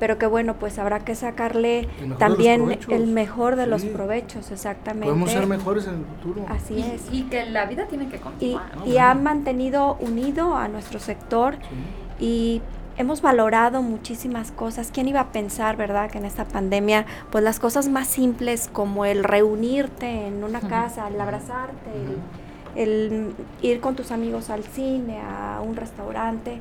Pero 0.00 0.18
que 0.18 0.26
bueno, 0.26 0.54
pues 0.54 0.78
habrá 0.80 1.00
que 1.00 1.14
sacarle 1.14 1.88
El 2.02 2.16
también 2.16 2.78
el 2.88 3.06
mejor 3.06 3.54
de 3.56 3.66
los 3.66 3.84
provechos, 3.84 4.50
exactamente. 4.50 5.06
Podemos 5.06 5.30
ser 5.30 5.46
mejores 5.46 5.86
en 5.86 5.94
el 5.94 6.04
futuro. 6.04 6.46
Así 6.48 6.74
Y, 6.74 6.80
es. 6.82 7.02
y 7.12 7.22
que 7.24 7.46
la 7.46 7.66
vida 7.66 7.86
tiene 7.86 8.08
que 8.08 8.16
y, 8.16 8.18
continuar. 8.18 8.76
¿no? 8.76 8.86
y 8.86 8.98
ha 8.98 9.14
mantenido 9.14 9.96
unido 10.00 10.56
a 10.56 10.66
nuestro 10.66 10.98
sector 10.98 11.54
Sí. 12.18 12.24
y 12.24 12.62
hemos 12.96 13.22
valorado 13.22 13.82
muchísimas 13.82 14.50
cosas. 14.50 14.90
¿Quién 14.92 15.06
iba 15.08 15.20
a 15.20 15.32
pensar, 15.32 15.76
verdad, 15.76 16.10
que 16.10 16.18
en 16.18 16.24
esta 16.24 16.44
pandemia, 16.44 17.06
pues 17.30 17.44
las 17.44 17.60
cosas 17.60 17.88
más 17.88 18.08
simples 18.08 18.68
como 18.72 19.04
el 19.04 19.22
reunirte 19.22 20.26
en 20.26 20.42
una 20.42 20.60
casa, 20.60 21.06
el 21.08 21.20
abrazarte, 21.20 21.90
el, 21.94 22.18
el 22.76 23.34
ir 23.62 23.80
con 23.80 23.94
tus 23.96 24.10
amigos 24.10 24.50
al 24.50 24.64
cine, 24.64 25.20
a 25.20 25.60
un 25.64 25.76
restaurante, 25.76 26.60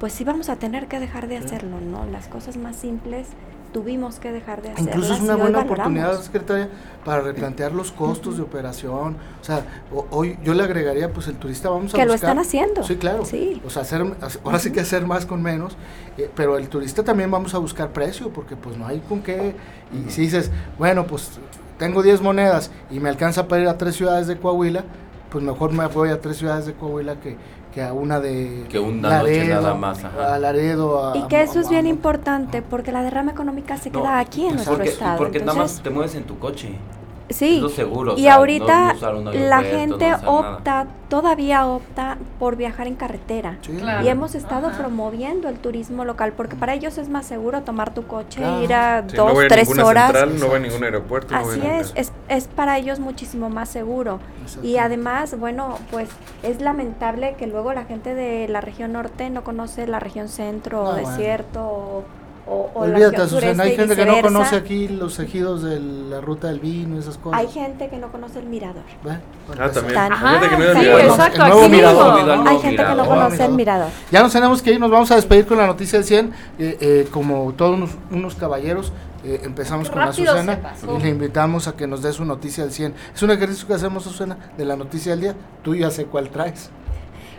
pues 0.00 0.12
sí 0.12 0.24
vamos 0.24 0.48
a 0.48 0.56
tener 0.56 0.86
que 0.88 1.00
dejar 1.00 1.28
de 1.28 1.36
hacerlo, 1.36 1.80
¿no? 1.80 2.04
Las 2.06 2.26
cosas 2.28 2.56
más 2.56 2.76
simples 2.76 3.28
tuvimos 3.72 4.20
que 4.20 4.30
dejar 4.30 4.62
de 4.62 4.68
hacerlas. 4.70 4.94
Incluso 4.94 5.14
es 5.14 5.20
una 5.20 5.34
buena 5.34 5.58
oportunidad, 5.60 6.20
secretaria, 6.20 6.68
para 7.04 7.22
replantear 7.22 7.72
los 7.72 7.90
costos 7.90 8.36
de 8.36 8.42
operación. 8.44 9.16
O 9.40 9.44
sea, 9.44 9.64
o- 9.92 10.06
hoy 10.10 10.38
yo 10.44 10.54
le 10.54 10.62
agregaría, 10.62 11.12
pues 11.12 11.26
el 11.26 11.34
turista 11.36 11.70
vamos 11.70 11.92
a 11.92 11.96
Que 11.96 12.06
lo 12.06 12.14
están 12.14 12.38
haciendo. 12.38 12.84
Sí, 12.84 12.94
claro. 12.96 13.24
Sí. 13.24 13.60
O 13.66 13.70
sea, 13.70 13.82
hacer, 13.82 14.02
hacer- 14.20 14.40
ahora 14.44 14.60
sí 14.60 14.70
que 14.70 14.78
hacer 14.80 15.04
más 15.06 15.26
con 15.26 15.42
menos, 15.42 15.76
eh, 16.18 16.30
pero 16.36 16.56
el 16.56 16.68
turista 16.68 17.02
también 17.02 17.32
vamos 17.32 17.52
a 17.54 17.58
buscar 17.58 17.90
precio, 17.92 18.30
porque 18.30 18.54
pues 18.54 18.76
no 18.76 18.86
hay 18.86 19.00
con 19.00 19.22
qué. 19.22 19.56
Y 19.92 20.08
si 20.10 20.20
dices, 20.22 20.52
bueno, 20.78 21.04
pues 21.08 21.32
tengo 21.76 22.02
10 22.04 22.20
monedas 22.22 22.70
y 22.92 23.00
me 23.00 23.08
alcanza 23.08 23.48
para 23.48 23.62
ir 23.62 23.68
a 23.68 23.76
tres 23.76 23.96
ciudades 23.96 24.28
de 24.28 24.36
Coahuila, 24.38 24.84
pues 25.34 25.42
mejor 25.44 25.72
me 25.72 25.84
voy 25.88 26.10
a 26.10 26.20
tres 26.20 26.36
ciudades 26.36 26.64
de 26.64 26.74
Coahuila 26.74 27.16
que, 27.16 27.36
que 27.74 27.82
a 27.82 27.92
una 27.92 28.20
de 28.20 28.66
Que 28.68 28.78
una 28.78 29.18
noche 29.18 29.48
nada 29.48 29.74
más, 29.74 30.04
ajá. 30.04 30.34
A 30.34 30.38
Laredo, 30.38 31.10
a, 31.10 31.16
Y 31.18 31.24
que 31.26 31.42
eso 31.42 31.58
a- 31.58 31.62
es 31.62 31.68
bien 31.68 31.86
a- 31.86 31.88
importante 31.88 32.62
porque 32.62 32.92
la 32.92 33.02
derrama 33.02 33.32
económica 33.32 33.76
se 33.76 33.90
No, 33.90 34.00
queda 34.00 34.20
aquí 34.20 34.46
en 34.46 34.52
nuestro 34.54 34.74
porque, 34.76 34.90
estado. 34.90 35.18
porque 35.18 35.40
nada 35.40 35.50
Entonces, 35.54 35.76
más 35.78 35.82
te 35.82 35.90
mueves 35.90 36.14
en 36.14 36.22
tu 36.22 36.38
coche. 36.38 36.76
Sí, 37.30 37.58
lo 37.60 37.70
seguro. 37.70 38.14
o 38.14 38.18
y 38.18 38.22
sea, 38.24 38.34
ahorita 38.34 38.94
no 39.22 39.32
la 39.32 39.62
gente 39.62 40.10
no 40.10 40.16
usar 40.16 40.22
nada. 40.24 40.30
opta, 40.56 40.86
todavía 41.08 41.66
opta 41.66 42.18
por 42.38 42.56
viajar 42.56 42.86
en 42.86 42.96
carretera. 42.96 43.56
Sí. 43.62 43.72
Claro. 43.72 44.04
Y 44.04 44.08
hemos 44.08 44.34
estado 44.34 44.68
Ajá. 44.68 44.76
promoviendo 44.78 45.48
el 45.48 45.56
turismo 45.58 46.04
local 46.04 46.34
porque 46.36 46.54
para 46.54 46.74
ellos 46.74 46.98
es 46.98 47.08
más 47.08 47.24
seguro 47.24 47.62
tomar 47.62 47.94
tu 47.94 48.06
coche, 48.06 48.40
Claro. 48.40 48.62
ir 48.62 48.74
a 48.74 49.04
Sí, 49.08 49.16
dos, 49.16 49.26
no 49.28 49.32
voy 49.34 49.44
a 49.46 49.48
tres 49.48 49.78
horas. 49.78 50.12
central, 50.12 50.38
no 50.38 50.46
voy 50.48 50.56
a 50.56 50.58
ningún 50.58 50.84
aeropuerto. 50.84 51.34
Así 51.34 51.60
es, 51.64 51.92
es, 51.96 52.12
es 52.28 52.46
para 52.48 52.76
ellos 52.78 53.00
muchísimo 53.00 53.48
más 53.48 53.70
seguro. 53.70 54.20
Y 54.62 54.76
además, 54.76 55.38
bueno, 55.38 55.78
pues 55.90 56.10
es 56.42 56.60
lamentable 56.60 57.36
que 57.38 57.46
luego 57.46 57.72
la 57.72 57.84
gente 57.84 58.14
de 58.14 58.48
la 58.48 58.60
región 58.60 58.92
norte 58.92 59.30
no 59.30 59.44
conoce 59.44 59.86
la 59.86 59.98
región 59.98 60.28
centro 60.28 60.82
o 60.82 60.92
bueno. 60.92 61.08
desierto 61.08 61.60
o, 61.64 62.04
o- 62.46 62.70
o 62.74 62.86
la 62.86 62.92
Olvídate, 62.94 63.16
Azucena, 63.16 63.40
sureste 63.40 63.62
hay 63.62 63.76
gente 63.76 63.96
que 63.96 64.04
no 64.06 64.20
conoce 64.20 64.56
aquí 64.56 64.88
los 64.88 65.18
ejidos 65.18 65.62
de 65.62 65.80
la 65.80 66.20
ruta 66.20 66.48
del 66.48 66.60
vino 66.60 66.96
y 66.96 66.98
esas 66.98 67.16
cosas. 67.16 67.40
Hay 67.40 67.48
gente 67.48 67.88
que 67.88 67.96
no 67.96 68.12
conoce 68.12 68.38
el 68.40 68.46
mirador. 68.46 68.82
Ve, 69.02 69.18
para 69.48 69.64
Ah, 69.64 69.68
empezar. 69.68 69.72
también. 69.74 69.94
Tan- 69.94 70.12
Fíjate 70.18 70.48
que 70.48 70.56
no 70.56 70.56
Ajá, 70.56 70.64
era 70.64 70.74
sí, 70.74 70.80
mirador. 70.80 71.00
exacto, 71.04 71.42
El 71.42 71.48
nuevo 71.50 71.68
mirador. 71.68 72.14
Olvidó 72.14 72.32
Hay 72.32 72.58
gente 72.58 72.76
que 72.76 72.82
no 72.82 72.88
mirador. 72.90 73.08
conoce 73.08 73.44
el 73.44 73.52
mirador. 73.52 73.88
Ya 74.10 74.22
nos 74.22 74.32
tenemos 74.32 74.62
que 74.62 74.72
ir, 74.72 74.80
nos 74.80 74.90
vamos 74.90 75.10
a 75.10 75.14
despedir 75.16 75.46
con 75.46 75.56
la 75.58 75.66
noticia 75.66 75.98
del 75.98 76.06
100. 76.06 76.32
eh, 76.58 76.76
eh, 76.80 77.08
como 77.10 77.52
todos 77.56 77.76
unos, 77.76 77.90
unos 78.10 78.34
caballeros, 78.34 78.92
eh, 79.24 79.40
empezamos 79.44 79.88
Qué 79.88 79.94
con 79.94 80.12
se 80.12 80.56
pasó. 80.56 80.98
y 80.98 81.02
le 81.02 81.08
invitamos 81.08 81.66
a 81.66 81.72
que 81.76 81.86
nos 81.86 82.02
dé 82.02 82.12
su 82.12 82.24
noticia 82.26 82.64
del 82.64 82.72
100. 82.72 82.94
Es 83.14 83.22
un 83.22 83.30
ejercicio 83.30 83.66
que 83.66 83.72
hacemos, 83.74 84.06
Azucena, 84.06 84.36
de 84.58 84.64
la 84.66 84.76
noticia 84.76 85.12
del 85.12 85.20
día. 85.22 85.34
Tú 85.62 85.74
ya 85.74 85.90
sé 85.90 86.04
cuál 86.04 86.28
traes. 86.28 86.68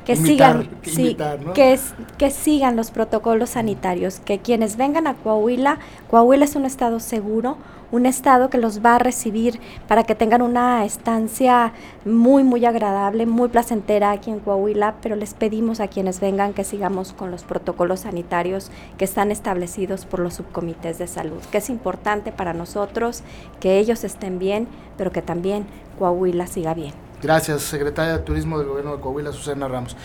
Que 0.06 0.16
sigan 0.16 0.70
que 0.82 0.90
sí, 0.90 1.02
imitar, 1.02 1.40
¿no? 1.42 1.54
que, 1.54 1.74
es- 1.74 1.94
que 2.18 2.30
sigan 2.32 2.76
los 2.76 2.92
protocolos 2.92 3.52
sanitarios 3.52 4.20
que 4.20 4.40
quienes 4.40 4.78
vengan 4.78 5.08
a 5.08 5.14
Coahuila 5.16 5.80
Coahuila 6.10 6.46
es 6.46 6.56
un 6.56 6.66
estado 6.66 7.00
seguro 7.00 7.58
un 7.92 8.08
estado 8.08 8.50
que 8.50 8.58
los 8.58 8.84
va 8.84 8.96
a 8.96 9.00
recibir 9.00 9.60
para 9.88 10.04
que 10.04 10.16
tengan 10.16 10.42
una 10.42 10.84
estancia 10.86 11.72
muy 12.04 12.44
muy 12.44 12.66
agradable 12.66 13.26
muy 13.26 13.48
placentera 13.50 14.12
aquí 14.12 14.32
en 14.32 14.40
Coahuila 14.40 14.96
pero 15.02 15.16
les 15.16 15.34
pedimos 15.34 15.80
a 15.80 15.88
quienes 15.88 16.20
vengan 16.20 16.54
que 16.54 16.64
sigamos 16.64 17.14
con 17.14 17.30
los 17.32 17.44
protocolos 17.44 18.02
sanitarios 18.02 18.72
que 18.98 19.06
están 19.06 19.32
establecidos 19.32 20.06
por 20.06 20.20
los 20.20 20.34
subcomités 20.36 20.98
de 20.98 21.08
salud 21.08 21.40
que 21.52 21.60
es 21.60 21.70
importante 21.70 22.32
para 22.32 22.54
nosotros 22.54 23.24
que 23.60 23.78
ellos 23.80 24.04
estén 24.04 24.40
bien 24.40 24.68
pero 24.98 25.12
que 25.12 25.22
también 25.22 25.66
Coahuila 26.00 26.48
siga 26.48 26.74
bien 26.74 26.94
Gracias, 27.26 27.64
secretaria 27.64 28.20
de 28.20 28.20
Turismo 28.20 28.60
del 28.60 28.68
Gobierno 28.68 28.96
de 28.96 29.02
Coahuila, 29.02 29.32
Azucena 29.32 29.68
Ramos. 29.68 29.98